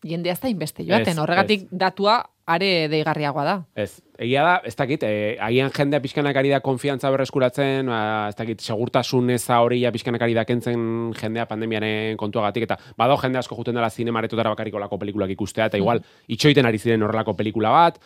[0.04, 3.54] jende ez da inbeste joaten, Ez, horregatik datua are deigarriagoa da.
[3.78, 8.36] Ez, egia da, ez dakit, eh, agian jendea pixkanak ari da konfiantza berreskuratzen, ba, ez
[8.38, 13.38] dakit, segurtasun eza hori ja pixkanak ari da kentzen jendea pandemiaren kontuagatik, eta badao jende
[13.38, 17.70] asko juten dela zinemaretotara bakarriko lako pelikulak ikustea, eta igual, itxoiten ari ziren horrelako pelikula
[17.70, 18.00] bat,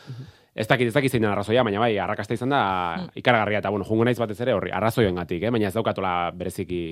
[0.55, 2.63] ez dakit, ez dakit zein arrazoia, baina bai, arrakasta izan da
[3.15, 5.53] ikaragarria, eta bueno, jungo naiz batez ere horri, arrazoioengatik, eh?
[5.53, 6.83] baina ez daukatola bereziki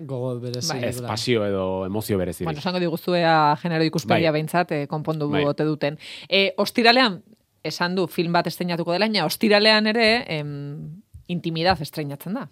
[0.00, 0.68] Gogo berezi.
[0.68, 0.84] Bai.
[0.84, 2.46] ez pasio edo emozio berezirik.
[2.46, 4.40] Bueno, esango diguztuea genero ikuspegia Bai.
[4.40, 5.44] behintzat, eh, konpondu Bai.
[5.44, 5.98] ote duten.
[6.28, 7.22] E, ostiralean,
[7.62, 12.48] esan du film bat estrenatuko dela, baina ostiralean ere em, intimidad estreinatzen da.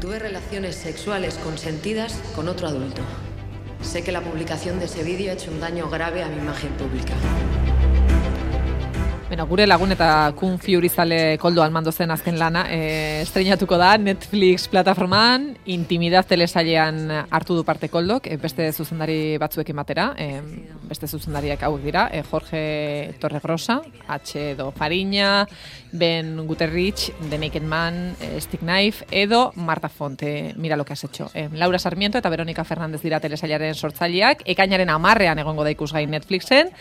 [0.00, 3.00] Tuve relaciones sexuales consentidas con otro adulto.
[3.80, 6.72] Sé que la publicación de ese vídeo ha hecho un daño grave a mi imagen
[6.72, 7.14] pública.
[9.26, 13.94] Bueno, gure lagun eta Kun Fury zale koldo almando zen azken lana, e, estreinatuko da
[13.96, 20.42] Netflix plataformaan, intimidad telesailean hartu du parte koldok, e, beste zuzendari batzuekin batera, e,
[20.90, 24.50] beste zuzendariak hauek dira, e, Jorge Torregrosa, H.
[24.50, 25.48] Edo Fariña,
[25.90, 31.04] Ben Guterrich, The Naked Man, e, Stick Knife, edo Marta Fonte, mira lo que has
[31.04, 31.30] hecho.
[31.32, 36.74] E, Laura Sarmiento eta Veronica Fernández dira telesailaren sortzaileak, ekainaren amarrean egongo da ikusgai Netflixen,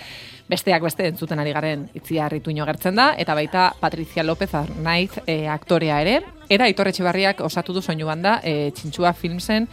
[0.49, 5.47] besteak beste entzuten ari garen itziar ituino gertzen da, eta baita Patricia López Arnaiz e,
[5.47, 9.67] aktorea ere, eta Aitor Etxebarriak osatu du soinu banda e, Txintxua Filmsen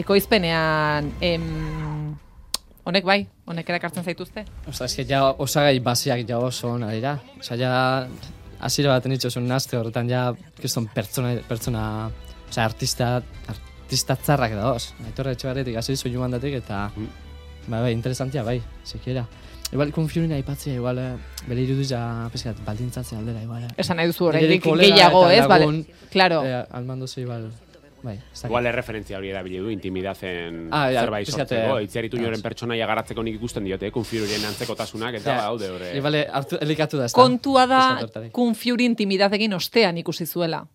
[0.00, 1.44] ekoizpenean em,
[2.84, 4.44] honek bai, honek erakartzen zaituzte?
[4.68, 7.18] Osa, eske ja osagai basiak ja oso ona dira.
[7.38, 7.74] Osa, ja
[8.64, 10.26] hasiera baten itxo zuen naste horretan ja
[10.58, 11.84] kriston pertsona, pertsona,
[12.48, 13.14] osa, artista,
[13.52, 14.92] artista tzarrak da, os.
[15.06, 16.90] Aitorre etxe barretik, hasi soinu eta,
[17.68, 19.26] bai, bai, interesantia, bai, sikiera.
[19.72, 21.16] Igual, konfiurina aipatzea, igual, eh,
[21.48, 23.64] bere irudiz ja, peskat, baldintzatzea aldera, igual.
[23.64, 23.68] eh.
[23.76, 25.46] Esan nahi duzu oraindik kolega gehiago, ez?
[25.48, 26.44] Bale, claro.
[26.46, 27.48] Eh, almandozu, igual,
[28.02, 28.44] bai, ez dakit.
[28.52, 31.78] Igual erreferentzia hori erabili du, intimidazen Ah, ja, zerbait sortzeko.
[31.80, 35.42] eh, Itziaritu noren pertsonaia garatzeko nik ikusten diote, konfirurien antzekotasunak, eta Ja.
[35.48, 35.96] daude horre.
[35.96, 36.14] Igual,
[36.60, 38.32] elikatu da, ez Kontua da, Pixkat hortarik.
[38.32, 40.66] kun fiuri intimidadekin ostean ikusi zuela.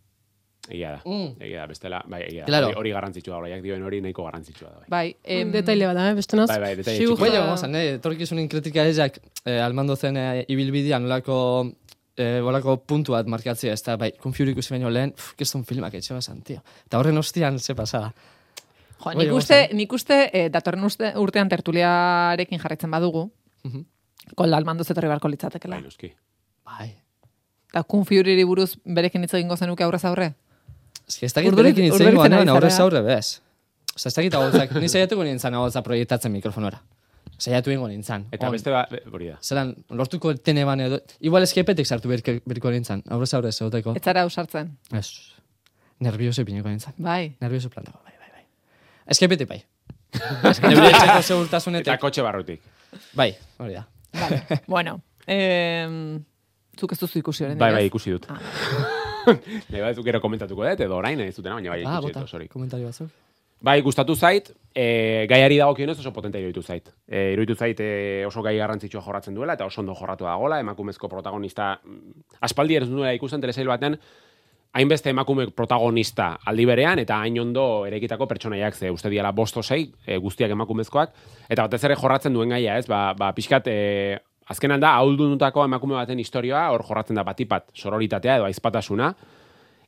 [0.68, 1.36] Egia da, Mm.
[1.42, 2.46] egia da, bestela, bai, egia da.
[2.46, 2.68] Claro.
[2.68, 4.80] Hori, hori garrantzitsua horiak dioen hori nahiko garrantzitsua da.
[4.82, 4.88] Bai.
[4.90, 6.48] Bai, em, Detaile bada, eh, beste naz.
[6.50, 7.20] Bai, bai, detaile txiki.
[7.22, 11.72] Bai, vamos, ne, etorkizunen kritika ezak, eh, almando zen eh, ibilbidea nolako,
[12.18, 15.94] eh, bolako puntu bat markatzea, ez da, bai, konfiur ikusi baino lehen, pff, keston filmak
[15.94, 16.62] etxe basan, tio.
[16.86, 18.14] Eta horren ostian, ze pasada.
[19.00, 19.74] jo, Bai, nik uste, ver.
[19.74, 23.32] nik uste eh, datorren uste, urtean tertuliarekin jarraitzen badugu,
[23.64, 23.86] Mhm.
[24.36, 25.76] kolda almandu zetorri barko litzatekela.
[25.78, 26.12] Bai, noski.
[26.66, 26.96] Bai.
[27.70, 30.34] Eta kun fiuriri buruz berekin hitz egingo zenuke aurrez aurre?
[31.10, 33.42] Ez que ez dakit berekin itzen ari goan, aurrez aurre, bez.
[33.96, 36.80] Osa, ez dakit agoltzak, ni saiatuko nintzen agoltza proiektatzen mikrofonora.
[37.40, 38.28] Saiatu ingo nintzen.
[38.36, 38.52] Eta On.
[38.54, 39.38] beste ba, hori da.
[39.42, 41.00] Zeran, lortuko tene ban edo...
[41.24, 43.94] Igual eskepetek sartu berke- berko nintzen, aurrez aurre zeuteko.
[43.96, 44.74] Ez zara ausartzen.
[44.92, 45.08] Ez.
[46.04, 46.94] Nervioso ipiniko nintzen.
[46.98, 47.36] Bai.
[47.42, 48.46] Nervioso plantako, bai, bai, bai.
[49.16, 49.62] Eskepetek bai.
[50.70, 52.62] Neure etxeko Eta kotxe barrutik.
[53.16, 53.86] Bai, hori da.
[54.20, 54.42] Vale.
[54.68, 56.24] bueno, em,
[56.80, 57.92] zuk ez duzu ikusi oraindik, Bai, bai, ez?
[57.92, 58.26] ikusi dut.
[58.30, 58.40] Ah.
[59.72, 62.48] Nahi bat, gero komentatuko dut, edo orain ez dutena, baina bai, Ah, bota, sorry.
[62.48, 63.10] komentario batzuk.
[63.62, 66.86] Bai, gustatu zait, e, gaiari dagokionez oso potente iruditu zait.
[67.06, 71.10] E, iruditu zait e, oso gai garrantzitsua jorratzen duela, eta oso ondo jorratu dagola, emakumezko
[71.12, 73.98] protagonista, mm, aspaldi ez duela ikusten telesail baten,
[74.72, 79.92] hainbeste emakume protagonista aldi berean, eta hain ondo erekitako pertsonaiak, ze uste diala bosto sei,
[80.06, 81.12] e, guztiak emakumezkoak,
[81.50, 85.98] eta batez ere jorratzen duen gaia, ez, ba, ba pixkat, e, azkenan da, ahaldunutako emakume
[85.98, 89.12] baten historioa, hor jorratzen da batipat sororitatea edo aizpatasuna,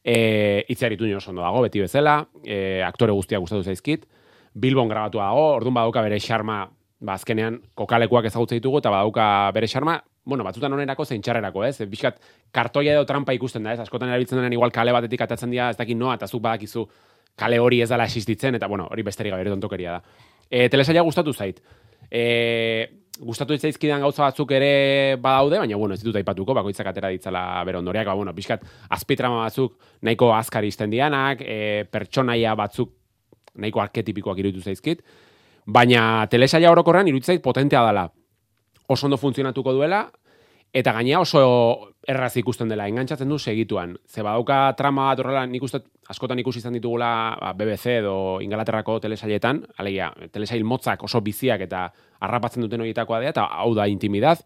[0.04, 4.06] e, itziaritu oso ondo dago, beti bezala, e, aktore guztiak gustatu zaizkit,
[4.54, 6.70] Bilbon grabatu dago, orduan badauka bere xarma,
[7.00, 11.82] ba, azkenean kokalekuak ezagutze ditugu, eta badauka bere xarma, bueno, batzutan onerako zein txarrerako, ez?
[11.90, 12.20] Bizkat,
[12.54, 13.80] kartoia edo trampa ikusten da, ez?
[13.82, 16.86] Askotan erabiltzen denean igual kale batetik atatzen dira, ez dakit noa, eta zuk badakizu
[17.36, 20.28] kale hori ez dela existitzen, eta bueno, hori besterik gabe tontokeria da.
[20.50, 21.64] E, telesaila gustatu zait.
[22.12, 27.44] E, gustatu zaizkidan gauza batzuk ere badaude, baina bueno, ez ditut aipatuko, bakoitzak atera ditzala
[27.68, 28.64] bere ondoriak, ba, bueno, pixkat,
[28.98, 29.76] azpitrama batzuk
[30.08, 32.96] nahiko azkar izten dianak, e, pertsonaia batzuk
[33.62, 35.04] nahiko arketipikoak iruditu zaizkit,
[35.66, 38.08] baina telesaila orokorrean iruditu zait potentea dela.
[38.90, 40.06] Oso ondo funtzionatuko duela,
[40.74, 43.94] eta gainea oso erraz ikusten dela, engantzatzen du segituan.
[44.10, 48.98] Ze badauka trama bat horrela, nik uste askotan ikusi izan ditugula ba, BBC edo Ingalaterrako
[49.04, 51.86] telesailetan, alegia, telesail motzak oso biziak eta
[52.20, 54.42] harrapatzen duten horietakoa dira, eta hau da intimidad,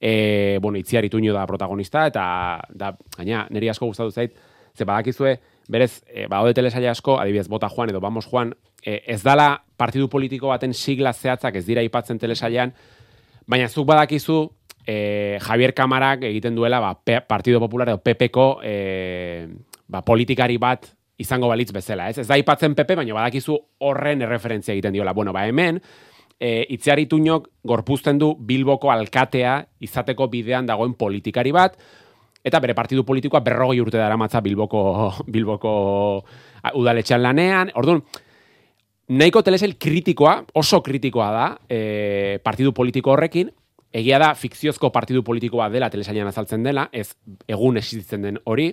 [0.00, 2.24] e, bueno, itziar ituño da protagonista, eta
[2.70, 4.34] da, gaina, niri asko gustatu zait,
[4.74, 5.38] ze badakizue,
[5.68, 10.08] berez, e, badaude telesaile asko, adibidez, Bota Juan edo Vamos Juan, e, ez dala partidu
[10.08, 12.74] politiko baten sigla zehatzak ez dira aipatzen telesailean,
[13.46, 14.48] baina zuk badakizu,
[14.86, 19.48] e, Javier Kamarak egiten duela ba, P Partido Popular edo PPko e,
[19.88, 20.86] ba, politikari bat
[21.18, 22.18] izango balitz bezala, ez?
[22.18, 25.14] Ez da aipatzen PP, baina badakizu horren erreferentzia egiten diola.
[25.14, 25.80] Bueno, ba hemen,
[26.40, 31.78] e, itziari tuñok gorpuzten du Bilboko alkatea izateko bidean dagoen politikari bat,
[32.44, 34.82] eta bere partidu politikoa berrogei urte dara matza Bilboko,
[35.34, 35.72] Bilboko
[36.74, 37.70] udaletxean lanean.
[37.78, 38.02] Orduan,
[39.08, 43.52] nahiko telesail kritikoa, oso kritikoa da, e, partidu politiko horrekin,
[43.94, 47.14] egia da fikziozko partidu politiko bat dela telesailan azaltzen dela, ez
[47.46, 48.72] egun existitzen den hori,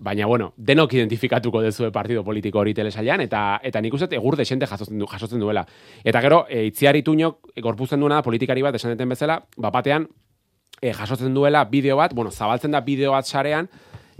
[0.00, 4.68] baina bueno, denok identifikatuko dezue partido politiko hori telesailan eta eta nik uste egur desente
[4.68, 5.66] jasotzen du jasotzen duela.
[6.04, 10.08] Eta gero e, itziari tuñok e, gorpuzten duena politikari bat esan deten bezala, bapatean
[10.80, 13.68] e, jasotzen duela bideo bat, bueno, zabaltzen da bideo bat sarean,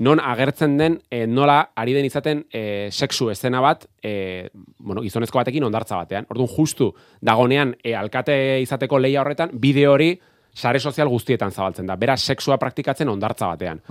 [0.00, 5.38] non agertzen den e, nola ari den izaten e, sexu eszena bat, e, bueno, gizonezko
[5.42, 6.24] batekin ondartza batean.
[6.32, 6.88] Orduan justu
[7.20, 8.34] dagonean e, alkate
[8.64, 10.14] izateko leia horretan bideo hori
[10.56, 11.98] sare sozial guztietan zabaltzen da.
[12.00, 13.82] Beraz sexua praktikatzen ondartza batean.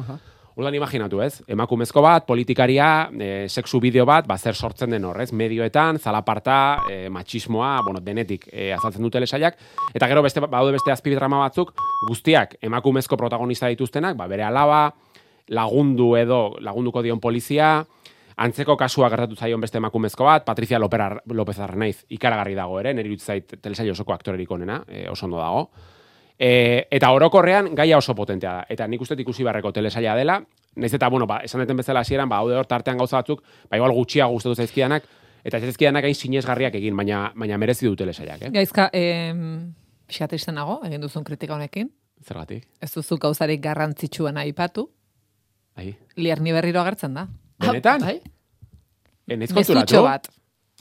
[0.59, 5.29] Orduan imaginatu ez, emakumezko bat, politikaria, e, sexu bideo bat, ba, zer sortzen den horrez,
[5.31, 6.57] medioetan, zalaparta,
[6.89, 9.61] e, machismoa, bueno, denetik e, azaltzen dute lesaiak,
[9.93, 11.71] eta gero beste, baude beste azpidrama batzuk,
[12.09, 14.89] guztiak emakumezko protagonista dituztenak, ba, bere alaba,
[15.49, 17.79] lagundu edo lagunduko dion polizia,
[18.39, 23.17] antzeko kasua gertatu zaion beste emakumezko bat, Patricia Lopera, López Arnaiz, ikaragarri dago ere, niri
[23.19, 25.69] zait telesaio osoko aktorerik onena, e, oso ondo dago.
[26.39, 28.65] E, eta orokorrean gaia oso potentea da.
[28.69, 30.39] Eta nik uste ikusi beharreko telesaila dela,
[30.79, 33.77] naiz eta, bueno, ba, esan deten bezala hasieran, ba, haude hor tartean gauza batzuk, ba,
[33.77, 35.09] igual gutxiago gustatu zaizkidanak,
[35.43, 38.53] eta zaizkidanak hain sinesgarriak egin, baina, baina merezi du telesailak, eh?
[38.55, 39.73] Gaizka, em,
[40.07, 41.91] pixat nago, egin duzun kritika honekin.
[42.23, 42.65] Zergatik?
[42.81, 44.89] Ez duzu gauzarik garrantzitsuena aipatu.
[45.79, 45.95] Ai.
[46.19, 47.25] Lierni berriro agertzen da.
[47.63, 48.03] Benetan?
[48.03, 48.17] Bai?
[49.29, 50.03] E, naiz Gezutxo konturatu?
[50.05, 50.29] bat.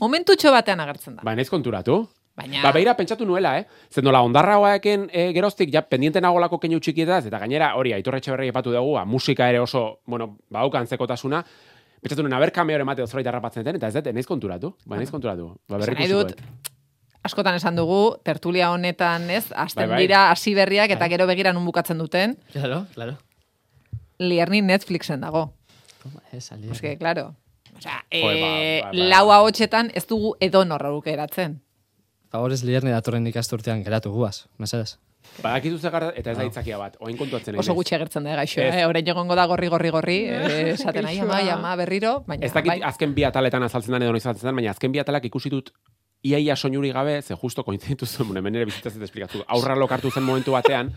[0.02, 1.24] Momentutxo batean agertzen da.
[1.26, 2.00] Ba, naiz konturatu?
[2.38, 3.64] Baina, Ba, beira, pentsatu nuela, eh?
[3.90, 8.20] Zer nola, ondarra hoaeken e, geroztik, ja, pendiente nagolako keinu txikietaz, eta gainera, hori, aitorre
[8.22, 11.40] etxeberri epatu dugu, ba, musika ere oso, bueno, baukan zekotasuna,
[12.00, 15.10] pentsatu nuen, aber kameo emate ozroit harrapatzen den, eta ez dut, naiz konturatu, ba, naiz
[15.10, 15.48] konturatu.
[15.68, 16.36] Ba, berrik nahi dut,
[17.26, 20.02] askotan esan dugu, tertulia honetan, ez, azten Bai, bai.
[20.06, 23.18] dira hasi berriak eta gero begira nun bukatzen duten, Claro, claro.
[24.18, 25.52] Lierni Netflixen dago.
[26.32, 26.50] Ez.
[26.70, 27.34] Eske, claro.
[27.78, 29.08] Osea, Joder, ba, eh, ba, ba.
[29.12, 31.60] lau ahotsetan ez dugu edo norraruke eratzen.
[32.32, 34.96] Favorez lierne datorren ikasturtean geratu guaz, mesedez.
[35.42, 38.74] Badakizu zegar, eta ez da itzakia bat, oain kontuatzen Oso gutxi agertzen da gaixo, Ez.
[38.74, 38.86] eh?
[38.86, 42.52] Orain egongo da gorri gorri gorri, eh, esaten ai ama, ai ama berriro, baina Ez
[42.54, 42.80] dakit bai.
[42.82, 45.72] azken bi ataletan azaltzen den edo noiz azaltzen den, baina azken bi atalak ikusi dut
[46.22, 49.44] iaia soinuri gabe, ze justo kointzitu zen, bueno, hemen ere bizitzaz ez esplikatu.
[49.46, 50.90] Aurra lokartu zen momentu batean,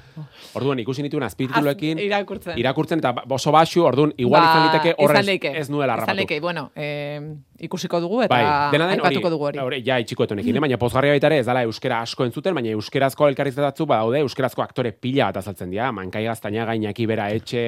[0.53, 2.57] orduan ikusi nituen azpititulekin, Az- irakurtzen.
[2.57, 5.27] irakurtzen eta ba- oso baxu, orduan igual izan liteke izan horrez
[5.61, 6.15] ez nuela Izan harrapatu.
[6.17, 7.21] leike, bueno, eh,
[7.65, 9.59] ikusiko dugu eta Bai, dena den aipatuko dugu hori.
[9.61, 10.63] hori, ja, itxikoetunekin, eh?
[10.63, 14.91] baina pozgarria baita ere ez dala euskera asko entzuten, baina euskerazko elkarrizketatzu badaude, euskerazko aktore
[14.91, 17.67] pila bat azaltzen dira, mankai gaztainaga, Iñaki Bera Etxe.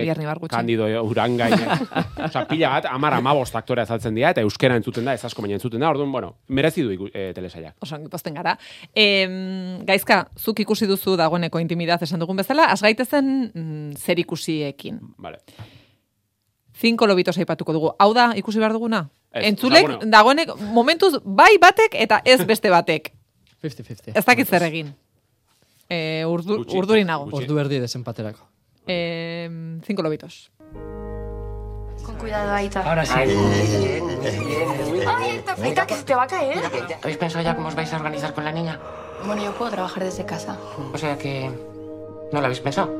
[0.50, 1.50] Kandido Uranga,
[2.28, 5.60] Osea, pila bat, amar amabost aktore azaltzen dira, eta euskera entzuten da, ez asko baina
[5.60, 7.78] entzuten da, orduan, bueno, merezi du e, telesaiak.
[7.84, 8.58] Oso ongi pozten gara.
[8.96, 15.00] Em, gaizka, zuk ikusi duzu dagoeneko intimidad esan dugun bezala, az gaitezen mm, zer ikusiekin.
[15.18, 15.44] Vale.
[16.74, 17.92] Cinco lobitos aipatuko dugu.
[18.00, 19.10] Hau da, ikusi behar duguna?
[19.32, 20.12] Ez, Entzulek, osea, bueno.
[20.12, 23.12] dagoenek, momentuz, bai batek eta ez beste batek.
[23.64, 24.12] 50-50.
[24.18, 24.94] Ez dakit zer egin.
[25.90, 26.78] E, urdu, Gutxi.
[26.78, 27.26] urduri nago.
[27.30, 27.44] Gutxi.
[27.46, 28.44] Ordu erdi desempaterako.
[28.88, 29.50] E,
[29.86, 30.52] cinco lobitos.
[32.04, 32.82] Con cuidado, Aita.
[32.82, 33.14] Ahora sí.
[33.16, 33.32] ¡Ay,
[35.38, 36.60] Aita, Aita, que se te va a caer!
[37.02, 38.78] ¿Habéis pensado ya cómo os vais a organizar con la niña?
[39.26, 40.58] Bueno, yo puedo trabajar desde casa.
[40.94, 41.50] O sea que...
[42.34, 42.92] ¿No lo habéis pensado?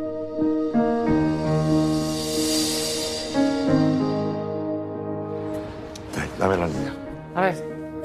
[6.44, 6.94] Dame la niña.
[7.36, 7.56] A ver,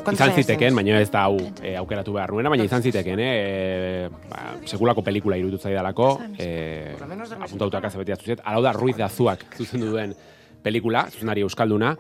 [0.04, 0.74] ¿cuántos Izan tienes?
[0.74, 4.08] baina ez da hau e, aukeratu behar nuena, baina izan ziteken, eh?
[4.30, 6.94] ba, sekulako pelikula iruditu zaidalako, eh,
[7.40, 10.14] apuntautak azabeti zuziet, alau da Ruiz de Azuak zuzendu duen
[10.62, 11.96] pelikula, zuzenari euskalduna,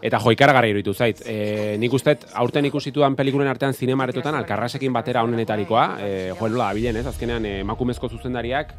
[0.00, 1.20] eta jo ikaragarri iruditu zait.
[1.26, 6.96] E, nik ustet, aurten ikusitudan pelikulen artean zinemaretotan, alkarrasekin batera honenetarikoa, e, joen nola dabilen,
[6.96, 8.72] ez, azkenean emakumezko zuzendariak,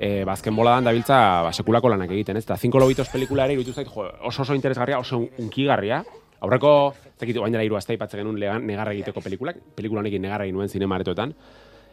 [0.00, 2.44] e, bazken boladan dabiltza ba, sekulako lanak egiten, ez?
[2.48, 6.02] Eta Cinco Lobitos pelikula ere iruditu zait, jo, oso oso interesgarria, oso unkigarria.
[6.40, 10.22] Aurreko, ez dakit, orain dela hiru aste aipatzen genuen legan, negarra egiteko pelikulak, pelikula honekin
[10.24, 11.34] negarra egin nuen zinemaretotan.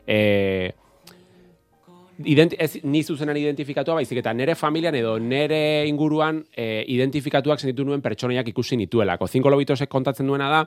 [0.07, 0.19] E,
[2.31, 7.83] ident, ez ni zuzenan identifikatua, baizik eta nere familian edo nere inguruan e, identifikatuak sentitu
[7.85, 9.27] nuen pertsonaiak ikusi nituelako.
[9.27, 10.61] Cinco Lobitosek kontatzen duena da,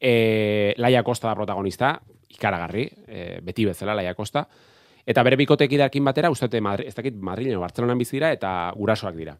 [0.00, 1.92] e, Laia Costa da protagonista,
[2.34, 4.42] ikaragarri, e, beti bezala Laia Costa,
[5.06, 9.36] eta bere bikotekidearekin batera, dut Madri, ez dakit Madrilen Bartzelonan bizi eta gurasoak dira.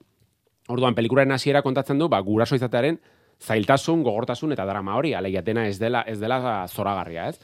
[0.69, 3.01] Orduan pelikularen hasiera kontatzen du, ba, guraso izatearen
[3.43, 7.39] zailtasun, gogortasun eta drama hori, alegia dena ez dela ez dela zoragarria, ez?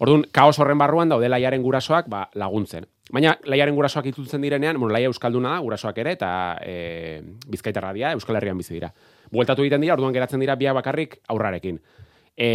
[0.00, 2.86] Orduan, kaos horren barruan daude laiaren gurasoak ba, laguntzen.
[3.12, 6.30] Baina laiaren gurasoak itzultzen direnean, bueno, laia euskalduna da, gurasoak ere, eta
[6.62, 6.76] e,
[7.50, 8.88] bizkaitarra dira, Euskal Herrian bizi dira.
[9.34, 11.80] Bueltatu egiten dira, orduan geratzen dira biak bakarrik aurrarekin.
[12.32, 12.50] E,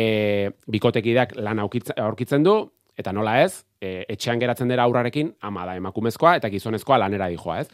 [0.72, 2.56] bikotekideak lan aurkitzen du,
[2.98, 7.60] eta nola ez, e, etxean geratzen dira aurrarekin, ama da emakumezkoa eta gizonezkoa lanera dijoa,
[7.62, 7.70] ez?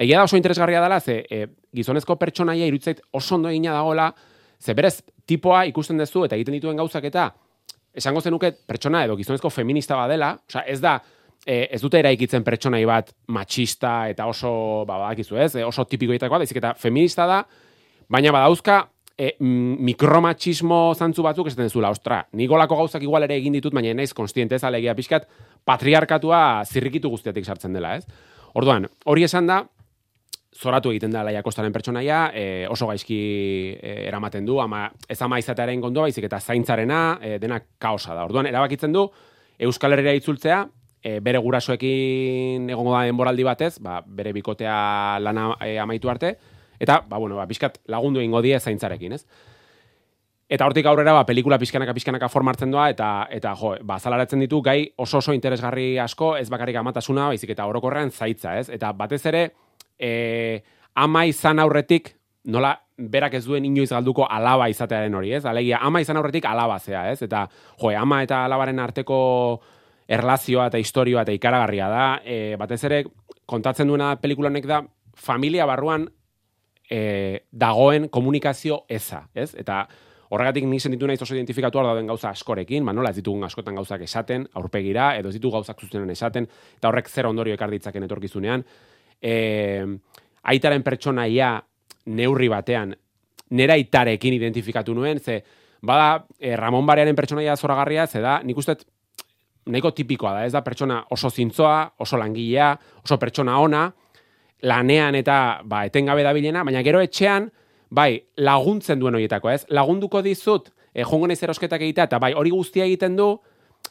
[0.00, 4.08] Egia da oso interesgarria dela, ze e, gizonezko pertsonaia irutzait oso ondo egina dagoela,
[4.62, 7.30] ze berez tipoa ikusten duzu eta egiten dituen gauzak eta
[7.94, 10.96] esango zenuke pertsona edo gizonezko feminista badela, osea ez da
[11.46, 15.54] e, ez dute eraikitzen pertsonai bat matxista eta oso ba badakizu, ez?
[15.56, 17.42] E, oso tipikoitakoa, baizik eta feminista da,
[18.08, 18.78] baina badauzka
[19.16, 23.74] e, mm, mikromatxismo zantzu batzuk esaten zula, ostra, ni golako gauzak igual ere egin ditut,
[23.74, 25.28] baina naiz konstiente ez alegia pixkat,
[25.68, 28.06] patriarkatua zirrikitu guztiatik sartzen dela, ez?
[28.58, 29.62] Orduan, hori esan da,
[30.52, 33.18] zoratu egiten da Laia Kostaren pertsonaia, e, oso gaizki
[33.78, 38.26] e, eramaten du, ama ez ama izatearen kondoa, baizik eta zaintzarena, e, dena kaosa da.
[38.28, 39.06] Orduan, erabakitzen du,
[39.62, 40.64] Euskal Herria itzultzea,
[41.02, 44.76] e, bere gurasoekin egongo da denboraldi batez, ba, bere bikotea
[45.20, 46.36] lana e, amaitu arte,
[46.78, 49.24] eta, ba, bueno, ba, pixkat lagundu egingo die zaintzarekin, ez?
[50.52, 54.60] Eta hortik aurrera, ba, pelikula pixkanaka pixkanaka formartzen doa, eta, eta jo, ba, zalaratzen ditu
[54.60, 58.68] gai oso oso interesgarri asko, ez bakarrik amatasuna, baizik eta orokorrean zaitza, ez?
[58.68, 59.46] Eta batez ere,
[60.02, 60.62] e,
[60.94, 62.16] ama izan aurretik,
[62.50, 65.44] nola berak ez duen inoiz galduko alaba izatearen hori, ez?
[65.46, 67.22] Alegia, ama izan aurretik alaba zea, ez?
[67.22, 67.46] Eta,
[67.80, 69.18] jo, ama eta alabaren arteko
[70.12, 73.04] erlazioa eta historioa eta ikaragarria da, e, batez ere,
[73.46, 74.82] kontatzen duena pelikula honek da,
[75.16, 76.06] familia barruan
[76.90, 79.52] e, dagoen komunikazio eza, ez?
[79.58, 79.86] Eta
[80.32, 83.76] horregatik nik sentitu naiz oso identifikatu hor dauden gauza askorekin, ba, nola ez ditugun askotan
[83.76, 88.08] gauzak esaten, aurpegira, edo ez ditugu gauzak zuzenen esaten, eta horrek zer ondorio ekar ditzaken
[88.08, 88.64] etorkizunean.
[89.22, 89.34] E,
[90.50, 91.54] aitaren pertsonaia
[92.06, 92.96] neurri batean,
[93.54, 95.38] nera aitarekin identifikatu nuen, ze,
[95.82, 98.76] bada, e, Ramon Barearen pertsonaia zoragarria, ze da, nik uste
[99.66, 102.72] nahiko tipikoa da, ez da pertsona oso zintzoa, oso langilea,
[103.04, 103.86] oso pertsona ona,
[104.66, 107.48] lanean eta ba, etengabe dabilena, baina gero etxean,
[107.92, 109.62] bai, laguntzen duen horietako, ez?
[109.70, 113.34] Lagunduko dizut, e, jongo naiz erosketak egitea, eta bai, hori guztia egiten du,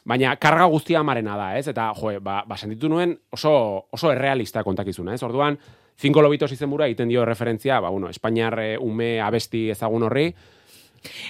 [0.04, 1.66] baina karga guztia amarena da, ez?
[1.68, 3.52] Eta, jo, ba, ba sentitu nuen oso,
[3.90, 5.22] oso errealista kontakizuna, ez?
[5.22, 5.58] Orduan,
[6.00, 10.32] Cinco Lobitos izenbura egiten dio referentzia, ba, bueno, Espainiar eh, ume abesti ezagun horri,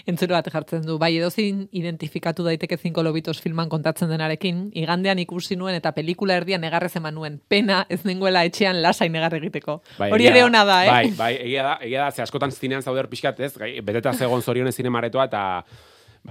[0.07, 5.57] Entzuro bat jartzen du, bai edozin identifikatu daiteke zinko lobitos filman kontatzen denarekin, igandean ikusi
[5.57, 9.81] nuen eta pelikula erdian negarrez eman nuen, pena ez nengoela etxean lasai negar egiteko.
[9.99, 10.91] Bai, Hori ere ona da, eh?
[10.93, 13.55] Bai, bai, egia da, egia da, ze askotan zinean zauder pixkat, ez,
[13.85, 15.43] beteta zegon zorionez zinemaretoa, eta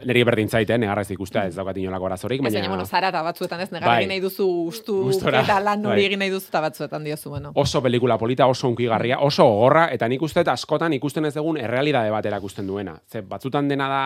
[0.07, 2.59] niri berdin zaite, negarrez ikustea, ez daukat inolako arazorik, baina...
[2.59, 3.97] baina, bueno, zara eta batzuetan ez, negar Bai.
[3.99, 6.05] egin nahi duzu ustu Gustora, eta lan hori bai.
[6.07, 7.51] egin nahi duzu eta batzuetan diozu, bueno.
[7.59, 12.11] oso pelikula polita, oso unkigarria, oso gogorra, eta nik uste askotan ikusten ez egun errealidade
[12.11, 12.95] bat erakusten duena.
[13.11, 14.03] Ze batzutan dena da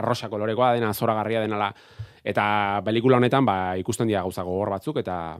[0.00, 1.70] arrosa kolorekoa, dena zoragarria denala,
[2.24, 5.38] eta pelikula honetan ba, ikusten dira gauza gogor batzuk, eta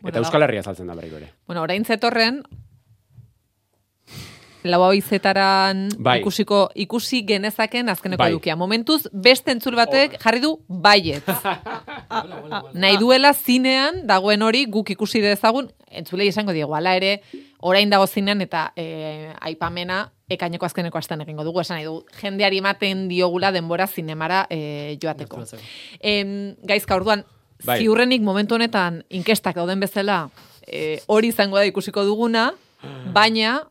[0.00, 1.30] Bueno, eta Euskal Herria saltzen da berriro ere.
[1.46, 2.42] Bueno, orain zetorren,
[4.70, 6.20] lau abizetaran Bai.
[6.20, 8.30] ikusiko, ikusi genezaken azkeneko Bai.
[8.32, 8.56] edukia.
[8.56, 11.26] Momentuz, beste entzul batek jarri du baiet.
[12.74, 17.20] Nahi duela zinean, dagoen hori guk ikusi dezagun, entzulei esango diegu, ala ere,
[17.60, 22.58] orain dago zinean eta e, aipamena ekaineko azkeneko astean egingo dugu, esan nahi du, jendeari
[22.58, 25.44] ematen diogula denbora zinemara e, joateko.
[26.00, 27.24] Em, gaizka, orduan,
[27.64, 27.80] Bai.
[27.80, 30.26] ziurrenik momentu honetan inkestak dauden bezala,
[30.66, 32.50] e, hori izango da ikusiko duguna,
[33.14, 33.62] baina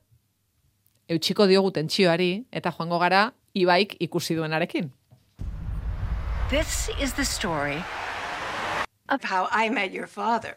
[1.09, 4.89] eutxiko diogu tentsioari eta joango gara ibaik ikusi duenarekin.
[6.49, 7.83] This is the story
[9.09, 10.55] of how I met your father.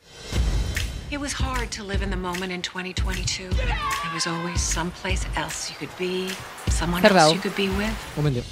[1.10, 3.48] It was hard to live in the moment in 2022.
[3.48, 6.28] There was always someplace else you could be,
[6.70, 7.96] someone Zer else you could be with.
[8.16, 8.44] Gomendio.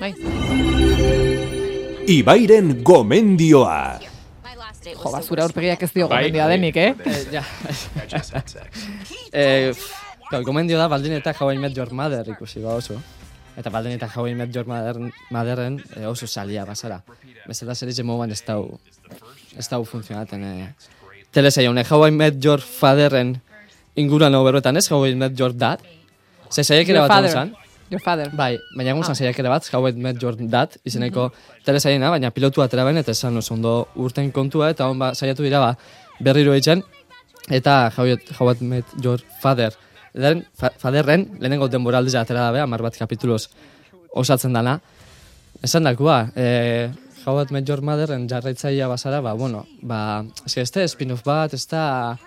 [0.00, 0.12] Bai.
[2.08, 4.00] Ibairen gomendioa.
[4.82, 6.56] Jo, basura aurpegiak ez dio Bai, gomendioa bai.
[6.58, 6.94] denik, eh?
[7.06, 7.44] Eh, ja.
[9.32, 10.01] eh, claro,
[10.40, 12.96] gomendio da baldin eta How I Met Your Mother ikusi ba oso.
[13.56, 14.96] Eta baldin eta How I Met Your Mother,
[15.30, 17.02] Motherren eh, oso salia basara.
[17.46, 18.78] Bezala serize moduan ez dau,
[19.58, 20.44] ez dau funtzionaten.
[20.44, 20.68] Eh.
[21.32, 23.36] Telesaia honek How I Met Your Fatherren
[23.96, 25.80] inguruan hau berbetan ez, How I Met Your Dad.
[26.50, 27.54] Ze saiak ere bat egon zan.
[27.92, 28.30] Your father.
[28.32, 29.06] Bai, baina egun Ah.
[29.12, 31.30] zan saiak ere bat, How I Met Your Dad, izeneko
[31.64, 35.42] telesaiena, baina pilotu atera ben, eta esan oso ondo urten kontua, eta hon ba, saiatu
[35.42, 35.76] dira ba,
[36.20, 36.82] berriro eitzen,
[37.50, 39.74] eta How I Met Your Father,
[40.12, 43.46] Den, fa, faderren, lehenengo denbora aldiz atera dabe, amar bat kapituloz
[44.12, 44.78] osatzen dana.
[45.62, 46.90] Esan dakua, e,
[47.24, 51.66] How I Met Your Motherren jarraitzaia basara, ba, bueno, ba, ez da spin-off bat, ez
[51.70, 52.18] da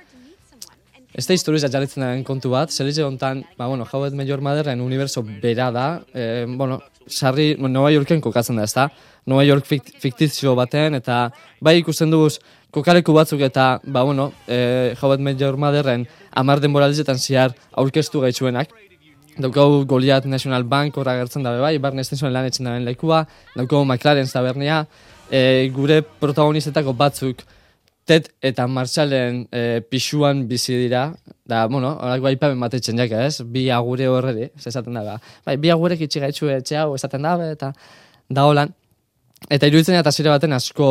[1.15, 4.41] Ez da historia jarritzen den kontu bat, zelize hontan, ba, bueno, How I Met Your
[4.43, 8.89] Motherren universo bera da, e, bueno, sarri Nova Yorken kokatzen da, ez da?
[9.25, 11.29] Nova York fikt, fiktizio baten, eta
[11.63, 12.37] bai ikusten duguz
[12.75, 18.21] kokaleku batzuk eta, ba, bueno, e, How I Met Your Motherren amar denboralizetan ziar aurkeztu
[18.21, 18.73] gaitzuenak.
[19.39, 23.83] Daukau Goliath National Bank horra gertzen dabe bai, Barney Stinson lan etxen daben lekua, daukau
[23.83, 24.85] McLaren tabernia,
[25.29, 27.43] e, gure protagonistetako batzuk
[28.05, 31.07] Ted eta Marshalen e, pixuan bizi dira,
[31.49, 33.41] da, bueno, horako aipamen bat etxen jaka, ez?
[33.41, 35.15] Bi agure horreri, ez esaten da, ba.
[35.47, 37.71] bai, bi agurek itxi gaitxu etxe hau esaten dabe, eta
[38.29, 38.75] da holan.
[39.49, 40.87] Eta iruditzen eta zire baten asko,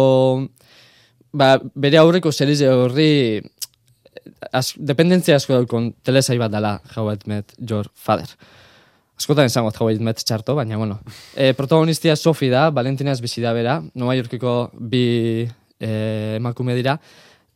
[1.39, 1.55] ba,
[1.87, 3.13] bere aurreko serize horri,
[4.51, 8.35] az, dependentzia asko daukon telesai bat dela How Met Your Father.
[9.15, 10.99] Askotan esango How Met txarto, baina, bueno.
[11.37, 15.47] E, protagonistia Sophie da, Valentina ez bizi da bera, Nova Yorkeko bi
[15.79, 16.99] e, emakume dira.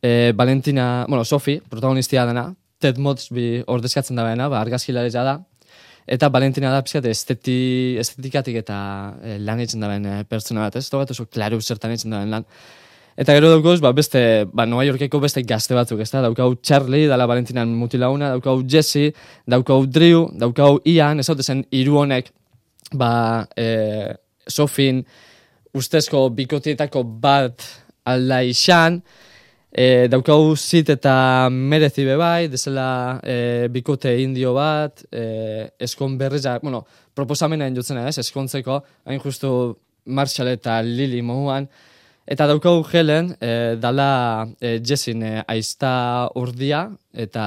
[0.03, 5.39] E, Valentina, bueno, Sophie, protagonistia dena, Ted Mosby ordezkatzen da bena, ba, argazkilaritza da.
[6.09, 8.77] Eta Valentina da, pizkat, esteti, estetikatik eta
[9.21, 10.87] e, lan egiten da ben e, pertsona bat, ez?
[10.89, 12.47] Togat oso klaru zertan egiten da lan.
[13.19, 14.21] Eta gero daukauz, ba, beste,
[14.55, 16.23] ba, Nova Yorkeko beste gazte batzuk, ez da?
[16.29, 19.11] Daukau Charlie, dala Valentinan mutilauna, daukau Jesse,
[19.51, 22.31] daukau Drew, daukau Ian, ez haute zen hiru honek,
[22.95, 23.11] ba,
[23.59, 24.15] e,
[24.49, 25.03] Sofin,
[25.77, 27.67] ustezko bikotietako bat
[28.09, 29.03] alda izan,
[29.73, 36.47] e, daukau zit eta merezi be bai, desela e, bikote indio bat, e, eskon berriz,
[36.63, 36.85] bueno,
[37.15, 39.53] proposamena enjutzen ez, eskontzeko, hain justu
[40.09, 41.69] Marshall eta Lily mohuan,
[42.29, 46.83] Eta daukau Helen, e, dala e, Jessin e, aizta urdia,
[47.17, 47.45] eta,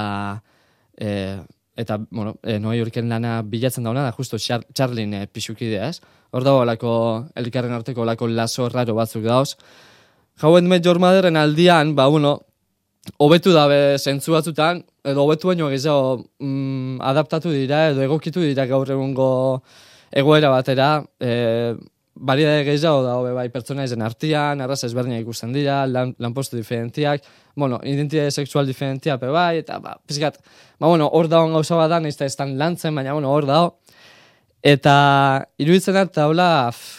[0.97, 1.38] e,
[1.78, 6.01] eta bueno, e, Noa Yorken lana bilatzen dauna, da justo Char Charlin e, pixukidea, ez?
[6.34, 6.64] Hor dago
[7.36, 9.53] elkarren arteko lako laso raro batzuk dauz.
[10.42, 12.32] How I Met Your Motherren aldian, ba, bueno,
[13.22, 18.89] hobetu dabe zentzu batzutan, edo hobetu baino gehiago mm, adaptatu dira, edo egokitu dira gaur
[18.89, 19.28] egungo
[20.10, 20.88] egoera batera,
[21.22, 21.76] e,
[22.16, 27.30] variedade gehiago da, hobe bai, pertsona izen artian, arraza ezberdinak ikusten dira, lan, lanpostu diferentiak,
[27.54, 30.42] bueno, identitate sexual diferentia, pe bai, eta, ba, pizkat,
[30.80, 33.76] ba, bueno, hor dagoen gauza bat da, nahiz eta ez lantzen, baina, bueno, hor dago.
[34.62, 34.95] Eta
[35.57, 36.47] iruditzen da, eta hola,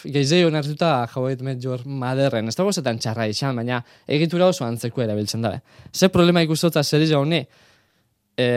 [0.03, 5.41] gehiago nartuta jauet Met maderren, ez dago zetan txarra izan, baina egitura oso antzeko erabiltzen
[5.41, 5.61] dabe.
[5.93, 7.39] Ze problema ikustotza zer izan honi,
[8.35, 8.47] e,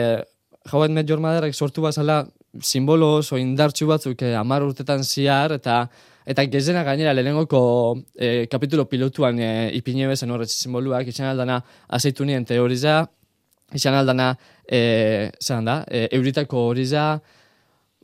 [0.71, 2.25] jauet Met maderrek sortu bazala
[2.61, 5.87] simbolo oso indartxu batzuk eh, amar urtetan ziar, eta
[6.27, 7.59] eta gezena gainera lehenengoko
[8.19, 13.05] eh, kapitulo pilotuan eh, ipine bezen horretz simboluak, izan aldana azeitu nien teoriza,
[13.73, 14.33] izan aldana,
[14.67, 15.31] eh,
[15.63, 17.21] da, eh, euritako horiza,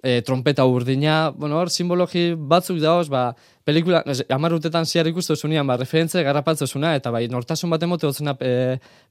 [0.03, 3.29] e, trompeta urdina, bueno, hor, simbologi batzuk dauz, ba,
[3.63, 4.01] pelikula,
[4.35, 8.35] amar urtetan ziar ikustu zunean, ba, referentze garrapatzu zuna, eta bai, nortasun bat emote hotzuna
[8.43, 8.51] e,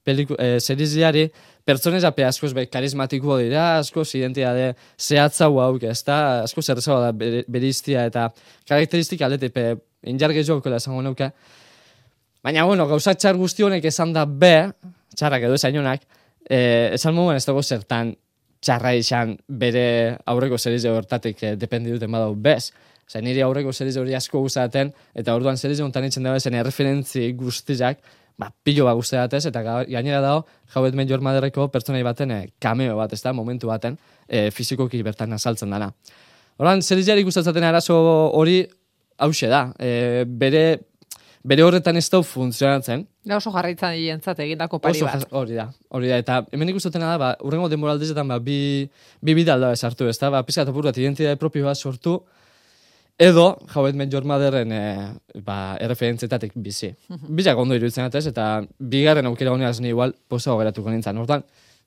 [0.04, 1.24] peliku, e, seriziari,
[1.64, 7.42] pertsonez ape asko be, karismatiko dira, asko identitate zehatza hauk, ez da, asko zerrezago da
[7.48, 8.28] beriztia, eta
[8.68, 9.70] karakteristik alete, pe,
[10.12, 11.30] injar gehiago esango nuke.
[12.44, 14.68] Baina, bueno, gauza txar guzti honek esan da be,
[15.16, 16.04] txarrak edo esainonak,
[16.50, 18.12] eh, esan moduan ez dago zertan
[18.62, 22.70] txarra izan bere aurreko serize hortatik eh, dependi duten badau bez.
[23.08, 27.32] Osa, niri aurreko serize hori asko gustaten, eta orduan serize honetan itzen dago zen erreferentzi
[27.38, 27.98] guztizak,
[28.38, 33.12] ba, pilo bat guztatez, eta gainera dago, jauet men jormaderreko pertsonai baten eh, cameo bat,
[33.12, 33.98] ez da, momentu baten,
[34.28, 35.90] e, fizikoki bertan azaltzen dana.
[36.56, 37.98] Orduan, serizeari gustatzaten arazo
[38.38, 38.62] hori
[39.22, 39.66] hause da.
[39.80, 40.64] E, bere
[41.42, 43.04] bere horretan ez dau funtzionatzen.
[43.22, 45.28] Da oso jarraitzen dientzat egindako pari bat.
[45.30, 46.18] Hori da, hori da.
[46.18, 48.56] Eta hemen ikustotena da, ba, urrengo demoraldezetan ba, bi,
[49.22, 50.32] bi bidalda esartu, ez da?
[50.34, 52.16] Ba, pizkat apur bat identitate propio bat sortu,
[53.22, 54.82] edo, jauet men jormaderren e,
[55.46, 56.90] ba, erreferentzietatik bizi.
[57.28, 58.46] Bizak ondo iruditzen atez, eta
[58.78, 61.20] bigarren aukera honeaz ni igual posa hogeratuko nintzen.
[61.22, 61.44] Hortan,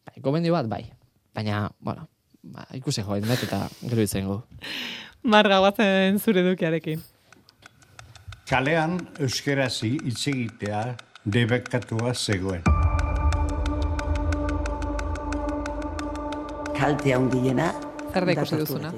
[0.08, 0.86] ba, gomendi bat, bai.
[1.36, 2.08] Baina, bueno,
[2.48, 4.40] ba, ikusi joan eta gero itzen gu.
[5.28, 7.04] Marga guatzen zure dukiarekin.
[8.46, 10.86] Kalean euskerazi hitz egitea
[11.26, 12.62] debekatua zegoen.
[16.78, 17.72] Kalte handiena.
[18.14, 18.92] Zer da ikusi duzuna?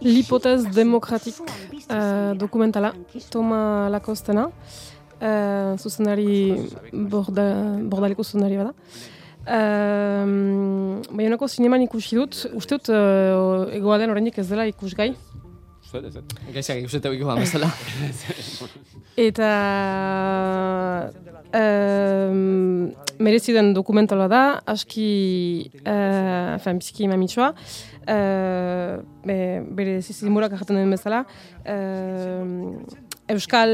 [0.00, 2.94] L'hypothèse démocratique uh, dokumentala,
[3.30, 6.56] Toma Lakostena, uh, zuzendari
[6.92, 7.46] borda,
[7.84, 8.74] bordaleko zuzendari bada.
[9.40, 15.14] Uh, Baionako zineman ikusi dut, uste dut uh, egoa den oraindik ez dela ikusgai,
[15.90, 16.14] ez
[16.54, 17.70] Gaizak ikusete hori gohan bezala.
[19.18, 19.48] Eta...
[21.50, 27.48] Um, merezi den dokumentala da, aski, uh, fen, biziki mamitxoa,
[28.06, 29.38] uh, be,
[29.74, 31.24] bere zizimurak ahaten den bezala,
[31.66, 32.78] uh,
[33.30, 33.72] Euskal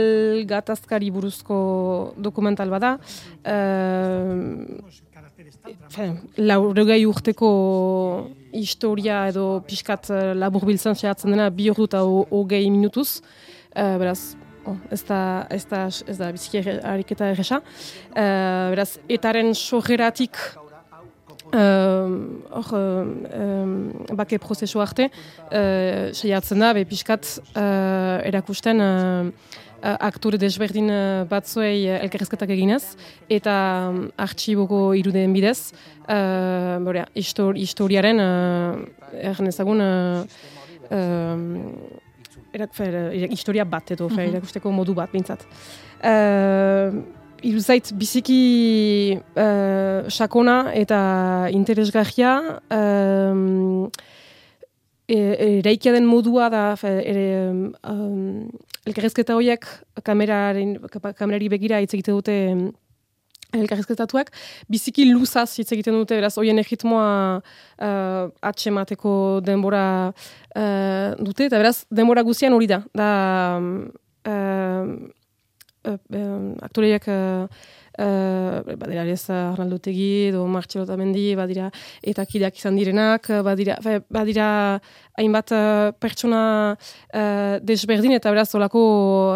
[0.49, 1.59] gatazkari buruzko
[2.17, 2.97] dokumental bada,
[3.45, 4.33] uh,
[6.41, 7.51] laurogei urteko
[8.57, 11.95] historia edo pixkat uh, labur biltzen dena bi hor dut
[12.33, 13.21] hogei minutuz.
[13.77, 14.37] Uh, beraz,
[14.67, 17.63] oh, ez da, ez da, ez da biziki hariketa erresa.
[18.13, 20.39] Uh, beraz, etaren sogeratik
[21.53, 29.31] hor uh, bake prozesu arte uh, seiatzen da, be pixkat uh, erakusten uh,
[29.83, 32.97] aktore desberdin uh, batzuei uh, elkarrezketak eginez,
[33.31, 33.55] eta
[33.91, 35.73] um, artxiboko irudeen bidez,
[36.09, 40.27] uh, bora, histori, historiaren, uh, ezagun, uh,
[40.91, 41.47] um,
[42.57, 42.97] erak, fer,
[43.31, 44.35] historia bat edo, fer, mhm.
[44.37, 45.47] erakusteko modu bat, bintzat.
[46.01, 47.05] Uh,
[47.47, 50.99] Iruzait, biziki uh, sakona eta
[51.53, 52.33] interesgarria,
[52.73, 53.91] um,
[55.07, 55.19] e,
[55.61, 57.27] eraikia den modua da ere,
[57.85, 58.49] um,
[58.89, 59.69] elkarrezketa horiek
[60.03, 60.79] kameraren,
[61.19, 62.37] kamerari begira hitz egite dute
[63.63, 64.33] elkarrezketatuak,
[64.73, 67.09] biziki luzaz hitz egiten dute, beraz, hoien egitmoa
[67.41, 72.83] uh, atxemateko denbora uh, dute, eta beraz, denbora guzian hori da.
[72.97, 73.11] Da,
[74.29, 74.35] uh,
[75.87, 77.47] uh, uh, aktoreiak uh,
[77.97, 81.71] Uh, badira ez Arnaldotegi edo Martxelo Tamendi, badira
[82.05, 83.79] eta kideak izan direnak, badira,
[84.13, 84.49] badira
[85.17, 86.41] hainbat uh, pertsona
[86.77, 88.83] uh, desberdin eta beraz olako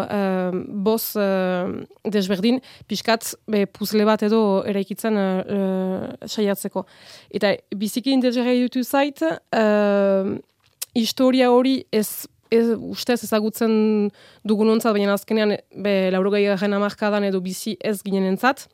[0.03, 0.51] uh,
[0.85, 1.71] boz uh,
[2.05, 6.85] desberdin pixkat be, puzle bat edo eraikitzen uh, saiatzeko.
[7.33, 10.37] Eta biziki interesgarri dutu zait, uh,
[10.93, 13.73] historia hori ez ez, ustez ezagutzen
[14.47, 18.67] dugun ontzat, baina azkenean be, laurogei garen amarkadan edo bizi ez ginen entzat.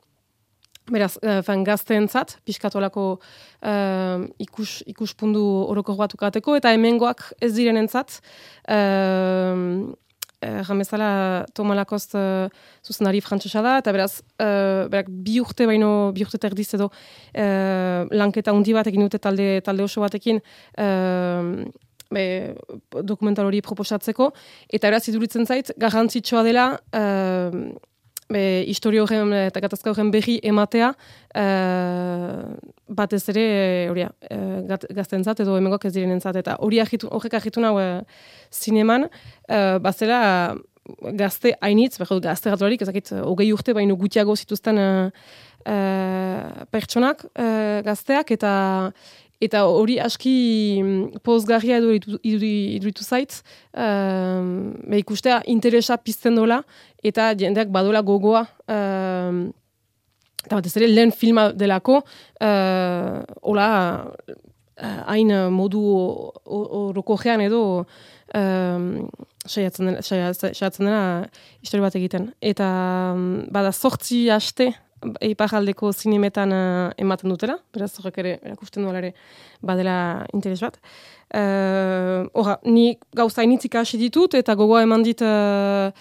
[0.88, 7.80] Beraz, uh, fan gazteentzat, pixkatolako uh, ikus, ikuspundu oroko bat ukateko, eta hemengoak ez diren
[7.84, 8.22] entzat.
[8.72, 9.92] Uh,
[10.40, 12.48] Jamezala Toma Lakost uh,
[12.86, 18.06] zuzenari frantzesa da, eta beraz, uh, berak bi urte baino, bi urte terdiz edo uh,
[18.14, 20.40] lanketa undi bat egin dute talde, talde oso batekin
[20.78, 21.66] uh,
[22.14, 22.56] be,
[23.04, 24.32] dokumental hori proposatzeko,
[24.74, 27.68] eta eraz iduritzen zait, garrantzitsua dela, uh,
[28.30, 30.92] be, historio horren eta gatazka horren berri ematea,
[31.40, 32.56] uh,
[32.88, 37.80] batez ere, eh, hori, uh, gaztentzat edo emengok ez direnentzat, eta hori horrek agitu nahu
[37.84, 38.02] uh,
[38.52, 39.08] zineman,
[39.50, 40.56] uh, bazela
[41.20, 45.10] gazte hainitz, behar gazte gatorik, ezakit, hogei urte baino gutiago zituzten uh,
[45.68, 48.52] uh, pertsonak uh, gazteak, eta
[49.44, 50.34] eta hori aski
[50.82, 51.94] mm, pozgarria edo
[52.26, 53.40] iduritu zait,
[53.78, 56.62] um, ikustea interesa pizten dola,
[57.06, 59.48] eta jendeak badola gogoa, um,
[60.46, 62.02] eta batez ere lehen filma delako,
[62.42, 63.70] uh, hola,
[65.10, 65.82] hain uh, modu
[66.46, 67.62] horoko gean edo,
[68.38, 68.90] um,
[69.48, 71.02] saiatzen dena
[71.62, 72.32] histori bat egiten.
[72.42, 72.68] Eta
[73.16, 74.72] um, bada sortzi haste
[75.22, 79.14] iparaldeko zinemetan uh, ematen dutela, beraz horrek ere erakusten duela ere
[79.62, 79.98] badela
[80.34, 80.80] interes bat.
[81.28, 85.92] Uh, Hora, ni gauza initzik hasi ditut eta gogoa eman dit uh,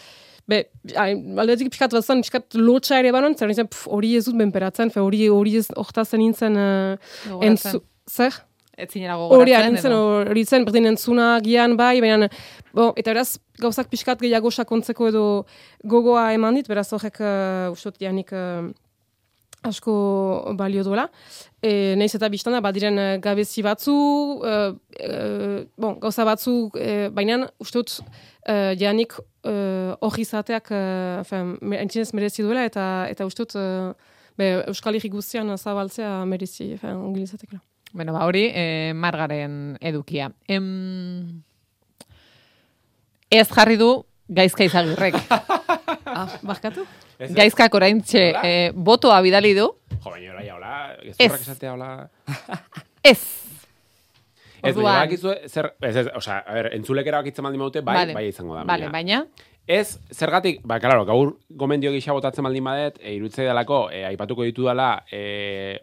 [0.46, 0.60] Be,
[0.94, 5.24] aldetik pixkat bat zen, pixkat lotxa ere banon, zer nintzen, hori ez dut benperatzen, hori
[5.26, 8.36] hori ez oktazen nintzen uh, entzu, zer?
[8.78, 9.80] Ez zinera gogoratzen.
[9.90, 12.28] Hori, hori zen, berdin entzuna gian bai, baina,
[12.76, 15.24] bo, eta beraz, gauzak pixkat gehiago sakontzeko edo
[15.82, 18.68] gogoa eman dit, beraz horrek, uh, ustot, janik, uh,
[19.68, 19.94] asko
[20.58, 21.08] balio duela.
[21.62, 23.96] E, Neiz eta biztana, badiren e, gabezi batzu,
[24.40, 24.56] e,
[25.00, 25.12] e,
[25.76, 27.96] bon, gauza batzu, e, baina uste dut,
[28.46, 30.82] e, janik hori e, izateak e,
[31.80, 37.24] entzinez merezi duela, eta eta uste dut, e, be, Euskal Herri guztian zabaltzea merezi, ongin
[37.24, 37.62] izatekela.
[37.92, 40.30] Bueno, ba, hori, e, margaren edukia.
[40.48, 41.42] Em...
[43.30, 43.90] Ez jarri du
[44.28, 45.16] gaizka izagirrek.
[46.22, 46.84] ah, bakatu?
[47.36, 49.66] Gaizkak orain txe, eh, botoa bidali du.
[49.96, 51.32] Jo, baina hola, hola, ez ez.
[51.40, 51.90] esatea, hola.
[53.12, 53.20] ez.
[54.62, 58.16] Ez, baina bakizu, zer, ez, ez, oza, a ver, entzulek erabakitzen baldin maute, bai, vale.
[58.16, 58.64] bai izango da.
[58.68, 59.22] Vale, baina.
[59.66, 64.46] Ez, zergatik, ba, claro, gaur gomendio gisa botatzen baldin badet, e, irutzei dalako, e, aipatuko
[64.46, 65.82] ditu dela, e,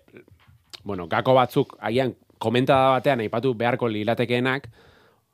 [0.83, 2.13] bueno, gako batzuk, agian,
[2.43, 4.69] komentada batean, aipatu beharko lilatekeenak,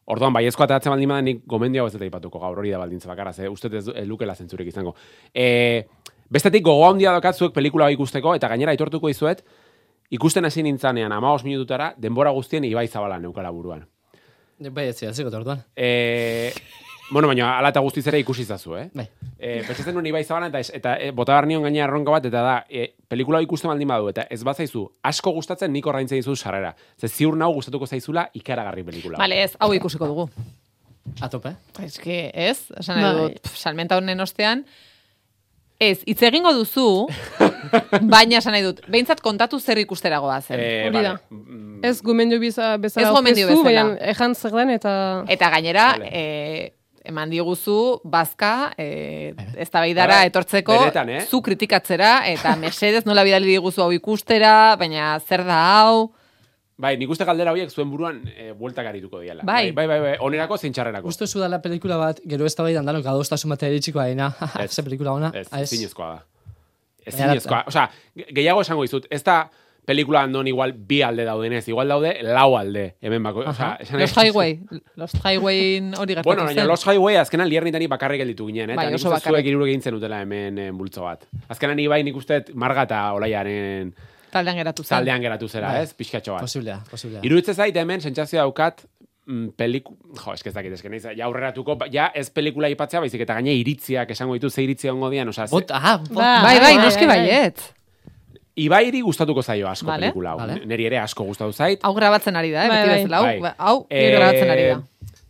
[0.09, 3.11] Orduan, bai ezko atatzen baldin badan, nik gomendio ez eta ipatuko gaur hori da baldintza
[3.11, 4.95] bakarra, ze uste ez, lukela zentzurik izango.
[5.33, 5.85] E,
[6.33, 9.43] bestetik, gogo handia dokatzuek pelikula bai ikusteko, eta gainera aitortuko izuet,
[10.09, 13.85] ikusten hasi nintzanean, ama minututara, denbora guztien ibai zabala neukala buruan.
[14.59, 15.61] Bai, ez zira, ziko tortuan.
[15.77, 16.51] E,
[17.11, 18.89] Bueno, baina ala eta guztiz ere ikusi zazu, eh?
[18.93, 19.07] Bai.
[19.39, 22.43] Eh, pentsatzen nuen ibai zabalan, eta, eta e, bota behar nion gaina erronka bat, eta
[22.45, 26.35] da, e, pelikula ikusten baldin badu, eta ez bat zaizu, asko gustatzen nik orraintzen dizu
[26.35, 26.75] sarrera.
[26.99, 29.17] Ze ziur nahu gustatuko zaizula ikaragarri pelikula.
[29.17, 30.27] Vale, ez, hau ikusiko dugu.
[31.25, 31.55] Atope?
[31.81, 33.15] Ez que, ez, esan bai.
[33.17, 34.65] dut, salmenta honen ostean,
[35.79, 37.07] Ez, hitz egingo duzu,
[38.13, 40.59] baina esan nahi dut, behintzat kontatu zer ikusteragoa zen.
[40.59, 41.13] Eh, vale.
[41.31, 41.77] Mm.
[41.87, 43.63] Ez gomendio bezala ez gomendio bezala.
[43.63, 44.91] Baina ejan zer den eta...
[45.31, 46.09] Eta gainera, vale.
[46.11, 46.73] eh,
[47.09, 51.25] eman diguzu bazka e, eztabaidara etortzeko Beretan, eh?
[51.25, 56.09] zu kritikatzera eta mesedez nola bidali diguzu hau ikustera, baina zer da hau?
[56.79, 59.43] Bai, nik uste galdera horiek zuen buruan e, bueltak arituko diala.
[59.43, 59.73] Bai.
[59.75, 61.11] bai, bai, bai, onerako zein txarrerako.
[61.11, 64.29] Uste zu dala pelikula bat, gero ez da bai dandanok adostasun bat eritxiko aina.
[64.63, 65.31] Ez, pelikula ona.
[65.35, 66.21] Ez, zinezkoa da.
[67.03, 67.65] Ez zinezkoa.
[67.67, 69.41] Osa, gehiago esango izut, ez da
[69.89, 73.41] pelikula andon igual bi alde daudenez, igual daude lau alde, hemen bako.
[73.49, 74.59] O sea, los Highway,
[74.95, 78.75] los Highway hori gertatu Bueno, baina los Highway azkenan liernitani bakarrik gelditu ginen, eh?
[78.77, 79.49] Bai, oso bakarrik.
[79.49, 81.25] Zuek egin zen utela hemen eh, bultzo bat.
[81.49, 83.89] Azkenan bai nik uste marga eta olaiaren...
[84.29, 84.99] Taldean geratu zera.
[84.99, 85.87] Taldean geratu zera, bai.
[85.87, 85.95] ez?
[85.97, 86.45] Pixkatxo bat.
[86.45, 87.25] Posiblea, posiblea.
[87.25, 88.85] Iruditze zait hemen, sentsazio daukat,
[89.25, 89.97] mm, peliku...
[90.21, 94.13] Jo, ez kezakit, ez naiz, ja aurreratuko, ja ez pelikula ipatzea, baizik eta gaine iritziak
[94.13, 95.49] esango ditu ze iritzia ongo dian, osa...
[95.49, 97.65] Bot, bot, bai, bai, bai, noski baiet.
[98.59, 100.09] Ibairi gustatuko zaio asko vale.
[100.09, 100.43] pelikula hau.
[100.43, 100.59] Vale.
[100.67, 101.83] Neri ere asko gustatu zait.
[101.85, 102.69] Hau grabatzen ari da, eh?
[102.71, 103.19] Bai, beti bezala.
[103.23, 103.53] Hau, bai.
[103.57, 104.79] hau e, grabatzen ari da.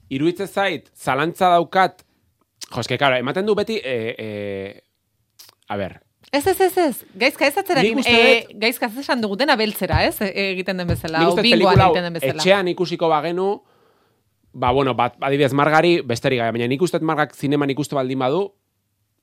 [0.09, 2.01] Iruitze zait, zalantza daukat,
[2.65, 4.29] jo, eske, karo, ematen du beti, e, e,
[5.69, 5.99] a ber,
[6.31, 7.05] Ez, ez, ez, ez.
[7.17, 8.17] Gaizka ez atzerakin, e,
[8.61, 10.19] gaizka ez esan dugutena beltzera, ez?
[10.21, 12.37] E, egiten den bezala, o bingoan egiten den bezala.
[12.37, 13.47] Etxean ikusiko bagenu,
[14.53, 18.43] ba, bueno, bat, adibidez, margari, besterik, baina nik uste margak zineman ikuste baldin badu,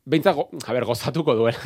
[0.06, 1.58] Beintza, go, a ber, gozatuko duela.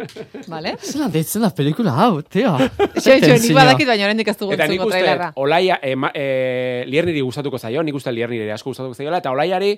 [0.52, 0.70] Vale.
[0.80, 2.54] Zela deitzen la pelikula hau, tio.
[2.96, 5.02] Xo, xo, nik badakit baina horrendik ez dugu Eta nik uste,
[5.36, 9.74] olaia, e, ma, e, lierniri gustatuko zaio, nik uste lierniri asko gustatuko zaio, eta olaiari,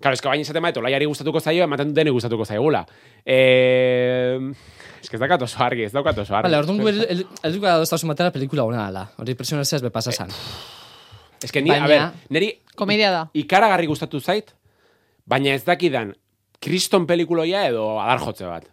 [0.00, 2.80] Claro, eska baina esaten baita, olaiari gustatuko zaio, ematen dene gustatuko zaio gula.
[3.24, 3.36] E,
[5.00, 6.48] es que ez dakat oso argi, ez daukat oso argi.
[6.48, 9.04] Vale, orduan gu, el, el, el, dugu adostauzu matera pelikula hona ala.
[9.22, 10.34] Hori presionazioaz be pasasan.
[11.40, 12.50] Es que ni, baina, a ver, neri...
[12.74, 13.22] Komedia da.
[13.38, 14.50] Ikaragarri gustatu zait,
[15.30, 16.16] baina ez dakidan,
[16.60, 18.64] kriston pelikuloia edo adar jotze bat.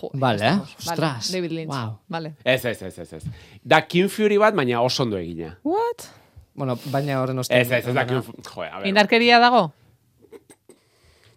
[0.00, 0.58] Jo, vale, eh?
[0.78, 1.30] Ostras.
[1.32, 1.70] David Lynch.
[1.72, 1.98] Wow.
[2.08, 2.34] Vale.
[2.44, 3.24] Ez, ez, ez, ez, ez.
[3.62, 5.56] Da King Fury bat, baina oso ondo egina.
[5.62, 6.08] What?
[6.54, 7.60] Bueno, baina horren ostean.
[7.60, 8.16] Ez, ez, ez dakit,
[8.48, 9.72] jo, a ver, Indarkeria dago?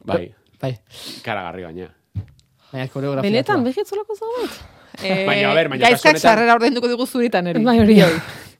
[0.03, 0.73] bai, Bai.
[1.23, 1.89] karagarri gaina.
[2.71, 3.29] Baina koreografia.
[3.29, 4.59] Benetan, behitzolako zerbait?
[5.03, 7.63] Eh, Baina, a ber, baina kasu gaizkak honetan- sarrera ordainduko digu zuritan eri.
[7.63, 7.99] Bai, hori.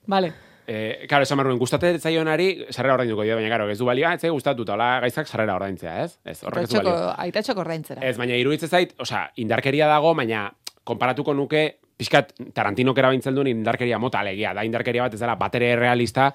[0.07, 0.33] Vale.
[0.71, 4.21] Eh, claro, esan barruen, gustate zaionari sarrera ordainduko dio, baina claro, ez du balioa, ez
[4.21, 6.11] zai gustatuta, hola gaizak sarrera ordaintzea, ez?
[6.23, 7.13] Ez, horrek ez du Aitatxoko, balio.
[7.25, 8.03] aitatxoko ordaintzera.
[8.05, 10.43] Ez, baina iruditzen zait, osea, indarkeria dago, baina
[10.85, 11.63] konparatuko nuke,
[11.99, 16.29] pixkat Tarantinok erabiltzen duen indarkeria mota alegia, da indarkeria bat ez dela batere realista,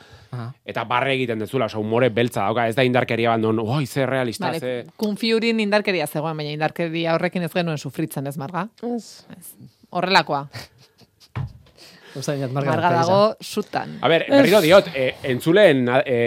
[0.66, 4.04] eta barre egiten dezula, osea, umore beltza dauka, ez da indarkeria bat non, oi, ze
[4.04, 4.74] realista, Vale, ze...
[4.98, 8.66] kunfiurin indarkeria zegoen, baina indarkeria horrekin ez genuen sufritzen ez, Marga?
[8.82, 9.22] Ez.
[9.94, 10.48] Horrelakoa.
[12.14, 13.96] Usainat, Marga, marga, dago sutan.
[14.00, 16.18] A ber, berriro diot, e, entzuleen e,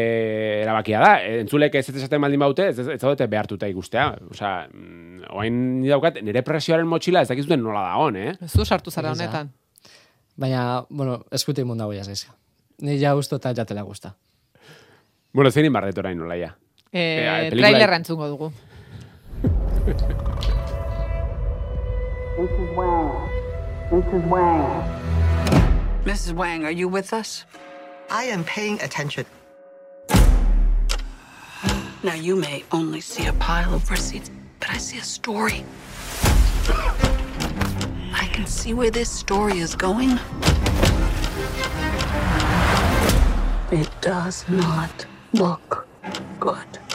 [0.65, 4.09] erabakia da, e, entzulek ez ez esaten baldin baute, ez, ez zaudete behartuta ikustea.
[4.31, 8.33] Osea, mm, oain ni daukat, nire presioaren motxila ez dakizuten nola da hon, eh?
[8.43, 9.53] Ez du sartu zara honetan.
[10.35, 12.35] Baina, bueno, eskuti mundu hau jazgizka.
[12.83, 14.11] Ni ja gusto eta jatela gusta.
[15.33, 16.51] Bueno, zein inbarret orain nola ja.
[16.91, 18.51] Eh, Eh, trailerra entzungo dugu.
[22.38, 22.75] Mrs.
[22.75, 23.11] Wang.
[23.91, 24.25] Mrs.
[24.29, 25.07] Wang.
[26.08, 26.32] Mrs.
[26.32, 27.43] Wang, are you with us?
[28.10, 29.26] I am paying attention.
[32.01, 34.32] Now, you may only see a pile of receipts,
[34.62, 35.66] but I see a story.
[38.14, 40.18] I can see where this story is going.
[43.70, 45.86] It does not look
[46.39, 46.86] good.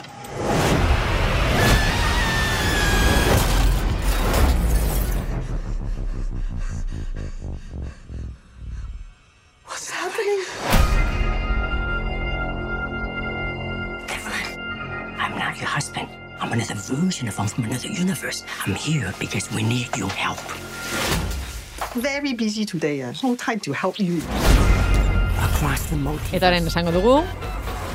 [17.02, 18.44] Version of I'm from another universe.
[18.64, 20.38] I'm here because we need your help.
[21.96, 23.02] Very busy today.
[23.02, 24.18] Uh, no time to help you.
[25.42, 26.38] Across the multiverse.
[26.38, 27.24] Eta esango dugu,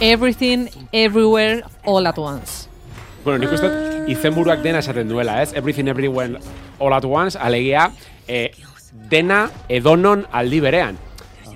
[0.02, 2.68] Everything, Everywhere, All at Once.
[3.24, 3.72] Bueno, nik uste
[4.12, 5.54] izenburuak dena esaten duela, ez?
[5.54, 6.42] Everything Everywhere
[6.80, 7.94] All at Once, alegia,
[8.28, 8.52] e,
[9.10, 11.00] dena edonon aldi berean.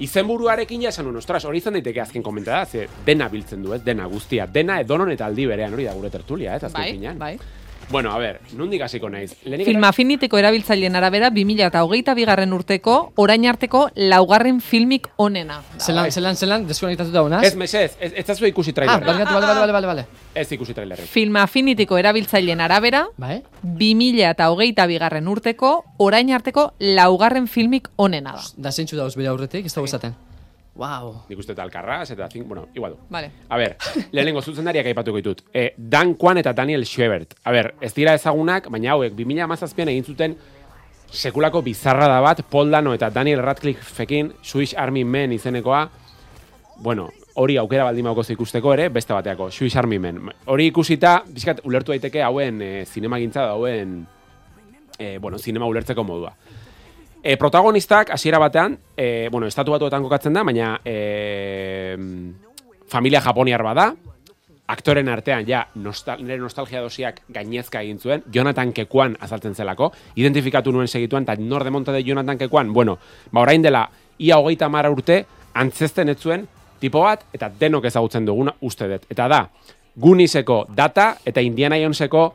[0.01, 3.83] Izenburuarekin esan nuen, ostras, hori izan daiteke azken komentada, ze dena biltzen du, ez?
[3.85, 6.63] Dena guztia, dena edonon eta aldi berean, hori da gure tertulia, ez?
[6.63, 7.19] Azken Bai, finean.
[7.19, 7.35] bai.
[7.91, 9.33] Bueno, a ber, nundik hasiko naiz.
[9.43, 15.57] Lehenik Film afiniteko erabiltzaileen arabera 2008 bigarren urteko, orain arteko laugarren filmik onena.
[15.77, 17.43] Zelan, zelan, zelan, deskonektatuta honaz?
[17.43, 19.05] Ez, mesez, ez, ez zazu ikusi Ah, trailerra.
[19.11, 20.05] barkatu, bale, bale, bale, bale, bale.
[20.35, 21.05] Ez ikusi trailerrik.
[21.11, 23.41] Film afinitiko erabiltzaileen arabera, Bai?
[23.63, 28.41] 2008 bigarren urteko, orain arteko laugarren filmik onena da.
[28.55, 30.15] Da zeintzu dauz bere aurretik, ez dago esaten.
[30.75, 31.25] Wow.
[31.27, 32.99] Nik uste eta alkarraz, eta zin, bueno, igual du.
[33.09, 33.31] Vale.
[33.49, 33.75] A ber,
[34.15, 35.43] lehenengo zuzendariak aipatuko ditut.
[35.53, 37.35] E, Dan Kwan eta Daniel Schwebert.
[37.43, 40.37] A ber, ez dira ezagunak, baina hauek 2017an egin zuten
[41.11, 45.89] sekulako bizarra da bat, Paul Dano eta Daniel Radcliffekin Swiss Army Men izenekoa,
[46.79, 50.21] bueno, hori aukera baldin mauko ikusteko ere, beste bateako, Swiss Army Men.
[50.45, 54.05] Hori ikusita, bizkat, ulertu daiteke hauen e, zinemagintza da, hauen,
[54.97, 56.31] e, bueno, zinema ulertzeko modua.
[57.23, 61.95] E, protagonistak, hasiera batean, e, bueno, estatu batuetan kokatzen da, baina e,
[62.89, 63.91] familia japoniar bada,
[64.71, 70.73] aktoren artean ja nostal, nire nostalgia dosiak gainezka egin zuen, Jonathan Kekuan azaltzen zelako, identifikatu
[70.73, 72.97] nuen segituan, eta nor demonta de Jonathan Kekuan, bueno,
[73.31, 73.85] ba orain dela,
[74.17, 76.47] ia hogeita mara urte, antzesten ez zuen,
[76.81, 79.05] tipo bat, eta denok ezagutzen duguna uste dut.
[79.13, 79.43] Eta da,
[79.95, 82.33] Guniseko data eta Indiana Joneseko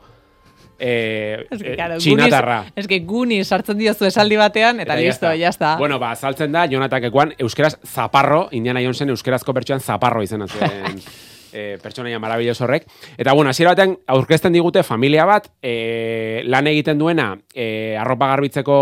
[0.79, 2.65] eh, Ez que, eh, claro, txinatarra.
[2.75, 5.75] Ez que Goonies sartzen diozu esaldi batean, eta, listo, ya ya está.
[5.77, 11.01] Bueno, ba, saltzen da, Jonathan Kekuan, euskeraz zaparro, Indiana Jonesen euskerazko pertsoan zaparro izena zuen
[11.51, 12.87] e, pertsonaia marabilloso horrek.
[13.17, 18.77] Eta, bueno, hasiera batean, aurkezten digute familia bat, e, lan egiten duena, e, arropa garbitzeko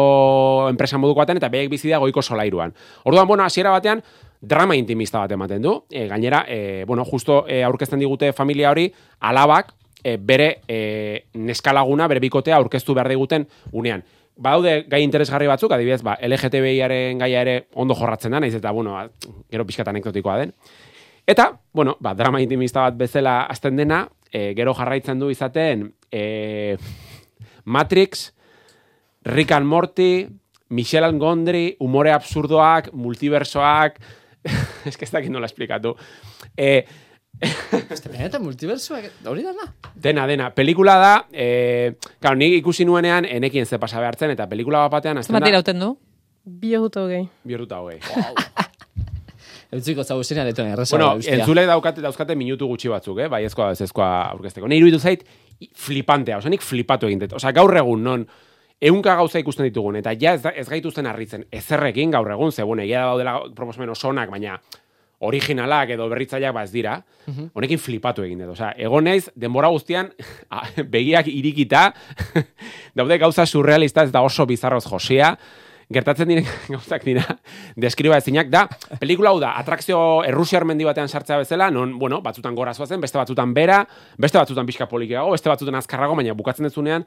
[0.70, 2.76] enpresa moduko baten, eta behiek bizi da goiko solairuan.
[3.04, 4.04] Orduan, bueno, hasiera batean,
[4.41, 5.78] drama intimista bat ematen du.
[5.89, 9.74] E, gainera, e, bueno, justo e, aurkezten digute familia hori, alabak,
[10.06, 14.03] e, bere e, neskalaguna, bere bikotea aurkeztu behar diguten unean.
[14.38, 18.93] Badaude gai interesgarri batzuk, adibidez, ba, LGTBIaren gaia ere ondo jorratzen da, naiz eta, bueno,
[18.93, 19.08] ba,
[19.49, 20.53] gero pixkat anekdotikoa den.
[21.26, 26.78] Eta, bueno, ba, drama intimista bat bezala azten dena, e, gero jarraitzen du izaten e,
[27.66, 28.28] Matrix,
[29.26, 30.28] Rick and Morty,
[30.70, 33.97] Michelle and Gondry, umore absurdoak, multiversoak,
[34.86, 35.95] que ez dakit nola esplikatu.
[36.53, 36.86] E,
[37.42, 39.68] Este benetan multiversoak, hori da na?
[39.96, 40.50] Dena, dena.
[40.56, 45.20] Pelikula da, e, claro, nik ikusi nuenean, enekien ze pasa behartzen, eta pelikula bat batean,
[45.20, 45.96] azten da, irauten du?
[46.46, 47.28] Bi eta hogei.
[47.44, 48.00] bihurtuta hogei.
[49.76, 50.96] Eutziko zau zenean eto erresa.
[50.96, 53.28] bueno, entzulek daukate, dauzkate minutu gutxi batzuk, eh?
[53.28, 54.68] bai ezkoa, ez ezkoa aurkezteko.
[54.68, 55.26] Nei iruditu zait,
[55.76, 57.34] flipantea, osea, nik flipatu egin dut.
[57.40, 58.28] Osea, gaur egun, non,
[58.80, 62.86] ehunka gauza ikusten ditugun, eta ja ez, ez gaituzten harritzen ezerrekin gaur egun, ze, bueno,
[62.86, 64.60] egia da daudela proposamen osonak, baina
[65.20, 66.95] originalak edo berritzaileak ba ez dira,
[67.53, 68.53] honekin flipatu egin dut.
[68.55, 70.11] Osea, egon naiz denbora guztian
[70.95, 71.88] begiak irikita,
[72.97, 75.36] daude gauza surrealista ez da oso bizarroz josia,
[75.93, 77.24] gertatzen diren gauzak dira
[77.78, 78.66] deskriba ezinak da,
[78.99, 83.20] pelikula hau da, atrakzio errusiar mendi batean sartzea bezala, non, bueno, batzutan gora zoazen, beste
[83.20, 83.84] batzutan bera,
[84.18, 87.05] beste batzutan pixka polikiago, beste batzutan azkarrago, baina bukatzen dezunean,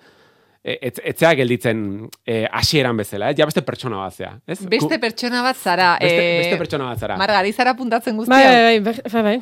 [0.64, 1.80] e, etz, etzea gelditzen
[2.26, 3.36] e, hasieran bezala, eh?
[3.38, 4.32] ja beste pertsona bat zea.
[4.46, 4.58] Ez?
[4.68, 5.92] Beste pertsona bat zara.
[6.00, 7.16] beste, eh, beste pertsona bat zara.
[7.20, 8.36] Margari zara puntatzen guztia.
[8.36, 9.40] bai, bai, bai, bai.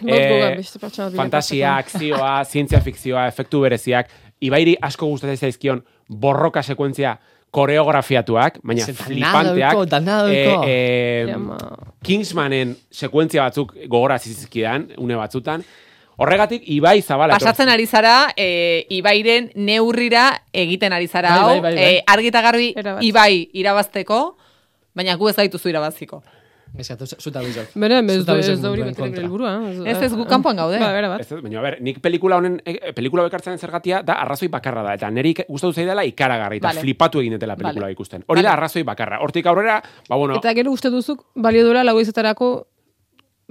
[0.00, 1.10] Bilakatzeko.
[1.16, 7.16] fantasia, akzioa, zientzia fikzioa, efektu bereziak, ibairi asko gustatzen zaizkion borroka sekuentzia
[7.50, 9.72] koreografiatuak, baina flipanteak.
[10.68, 11.56] eh, Jama.
[12.04, 15.64] Kingsmanen sekuentzia batzuk gogora zizkidan, une batzutan.
[16.18, 17.36] Horregatik, Ibai Zabala.
[17.38, 21.84] Pasatzen ari zara, e, Ibairen neurrira egiten ari zara Bai, hau, bai, bai, bai.
[21.98, 23.04] eh, argi eta garbi Erabat.
[23.06, 24.18] Ibai irabazteko,
[24.98, 26.22] baina gu ez gaituzu irabaziko.
[26.78, 27.70] Eskatu, zuta bizok.
[27.80, 29.22] Bere, ez da hori munduen bete kontra.
[29.22, 29.52] helburua.
[29.88, 30.78] Ez ez gu kanpoan gaude.
[30.82, 31.22] Ba, bera bat.
[31.22, 34.94] Ez, baina, a ber, nik pelikula honen, e, pelikula bekartzen zergatia, da arrazoi bakarra da.
[34.98, 36.80] Eta niri gustatu zaidala ikaragarri, eta Vale.
[36.80, 37.92] flipatu egin dutela pelikula Vale.
[37.96, 38.24] ikusten.
[38.26, 39.20] Hori da arrazoi bakarra.
[39.24, 42.66] Hortik aurrera, ba, bueno, Eta gero uste duzuk, balio duela lau izatarako,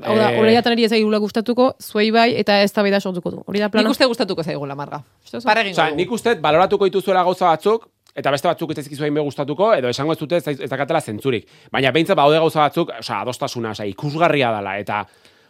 [0.03, 0.39] hau da, Eh.
[0.39, 3.43] hori jatan ari ez egula gustatuko, zuei bai, eta ez da beda sortuko du.
[3.45, 3.89] Hori da Nik plana.
[3.89, 5.03] uste gustatuko zaigula, Marga.
[5.33, 9.89] Osa, nik uste baloratuko dituzuela gauza batzuk, eta beste batzuk ez zaizkizu hain gustatuko, edo
[9.89, 11.47] esango ez dute ez, dakatela zentzurik.
[11.71, 15.05] Baina behintzat baude gauza batzuk, osa, adostasuna, osa, ikusgarria dela, eta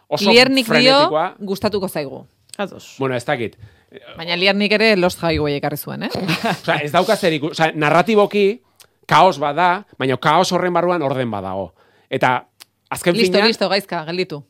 [0.08, 2.26] oso Liernik dio, gustatuko zaigu.
[2.58, 2.96] Ados.
[2.98, 3.56] Bueno, ez dakit.
[4.16, 6.08] Baina Liernik ere Lost Highway ekarri zuen, eh?
[6.62, 8.60] Osa, ez dauka zer iku- osa, narratiboki,
[9.06, 11.72] kaos bada, baina kaos horren barruan orden badago.
[12.10, 12.46] Eta,
[12.90, 14.42] azken listo, finean, listo, gaizka, gelditu.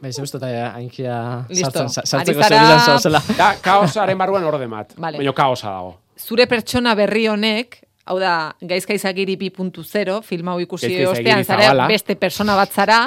[0.00, 1.70] Bai, ze uste eta ainkia Listo.
[1.70, 3.22] sartzen, sa- sartzeko zebilan zauzela.
[3.36, 4.92] da, kaosaren barruan orden bat.
[4.96, 5.18] Vale.
[5.18, 5.96] Baina kaosa dago.
[6.18, 12.14] Zure pertsona berri honek, hau da, gaizka izagiri 2.0, film hau ikusi ostean, zara beste
[12.16, 13.00] persona bat zara,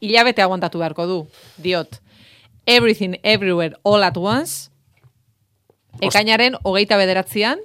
[0.00, 1.18] hilabete aguantatu beharko du,
[1.62, 2.00] diot.
[2.66, 4.70] Everything, everywhere, all at once,
[6.00, 7.58] ekainaren hogeita bederatzean,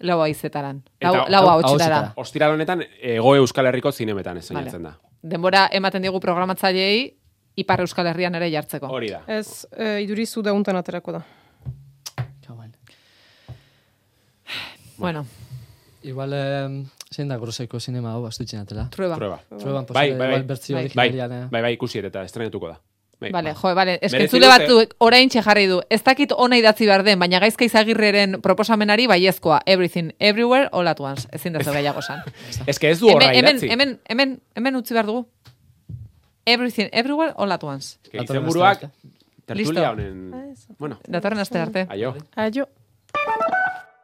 [0.00, 0.82] lau aizetaran.
[1.00, 2.12] Lau, lau hau-.
[2.16, 4.96] Ostiral honetan, ego Euskal Herriko zinemetan esainatzen da.
[5.26, 7.06] Denbora ematen diegu programatzaileei,
[7.56, 8.90] Ipar Euskal Herrian ere jartzeko.
[8.92, 9.22] Hori da.
[9.26, 11.24] Ez, e, idurizu dauntan aterako da.
[14.96, 15.26] Bueno,
[16.06, 18.88] Igual, eh, zein da groseko sinema hau, astutzen atela.
[18.90, 19.16] trueba.
[19.16, 19.40] Prueba.
[19.48, 20.56] Trueban Bai, posible, bai, bai.
[20.94, 21.10] Bai.
[21.10, 21.48] Bai, eh.
[21.50, 22.80] bai, bai, ikusi eta estrenatuko da.
[23.20, 23.30] Bai.
[23.32, 23.98] Vale, jo, vale.
[24.02, 25.80] Ez que zule batzuk orain jarri du.
[25.88, 29.62] Ez dakit ona idatzi behar den, baina gaizka izagirreren proposamenari baiezkoa.
[29.64, 31.28] Everything, everywhere, all at once.
[31.32, 32.20] Ezin da gehiago san.
[32.66, 33.72] Ez que ez du horra hemen, hemen, idatzi.
[33.72, 35.24] hemen, hemen, hemen utzi behar dugu.
[36.44, 37.96] Everything, everywhere, all at once.
[38.04, 38.18] Ez que
[39.54, 39.72] Listo.
[39.74, 40.54] tertulia honen...
[40.78, 41.86] Bueno, Datorren aste arte.
[41.88, 42.16] aio.
[42.34, 42.68] Aio.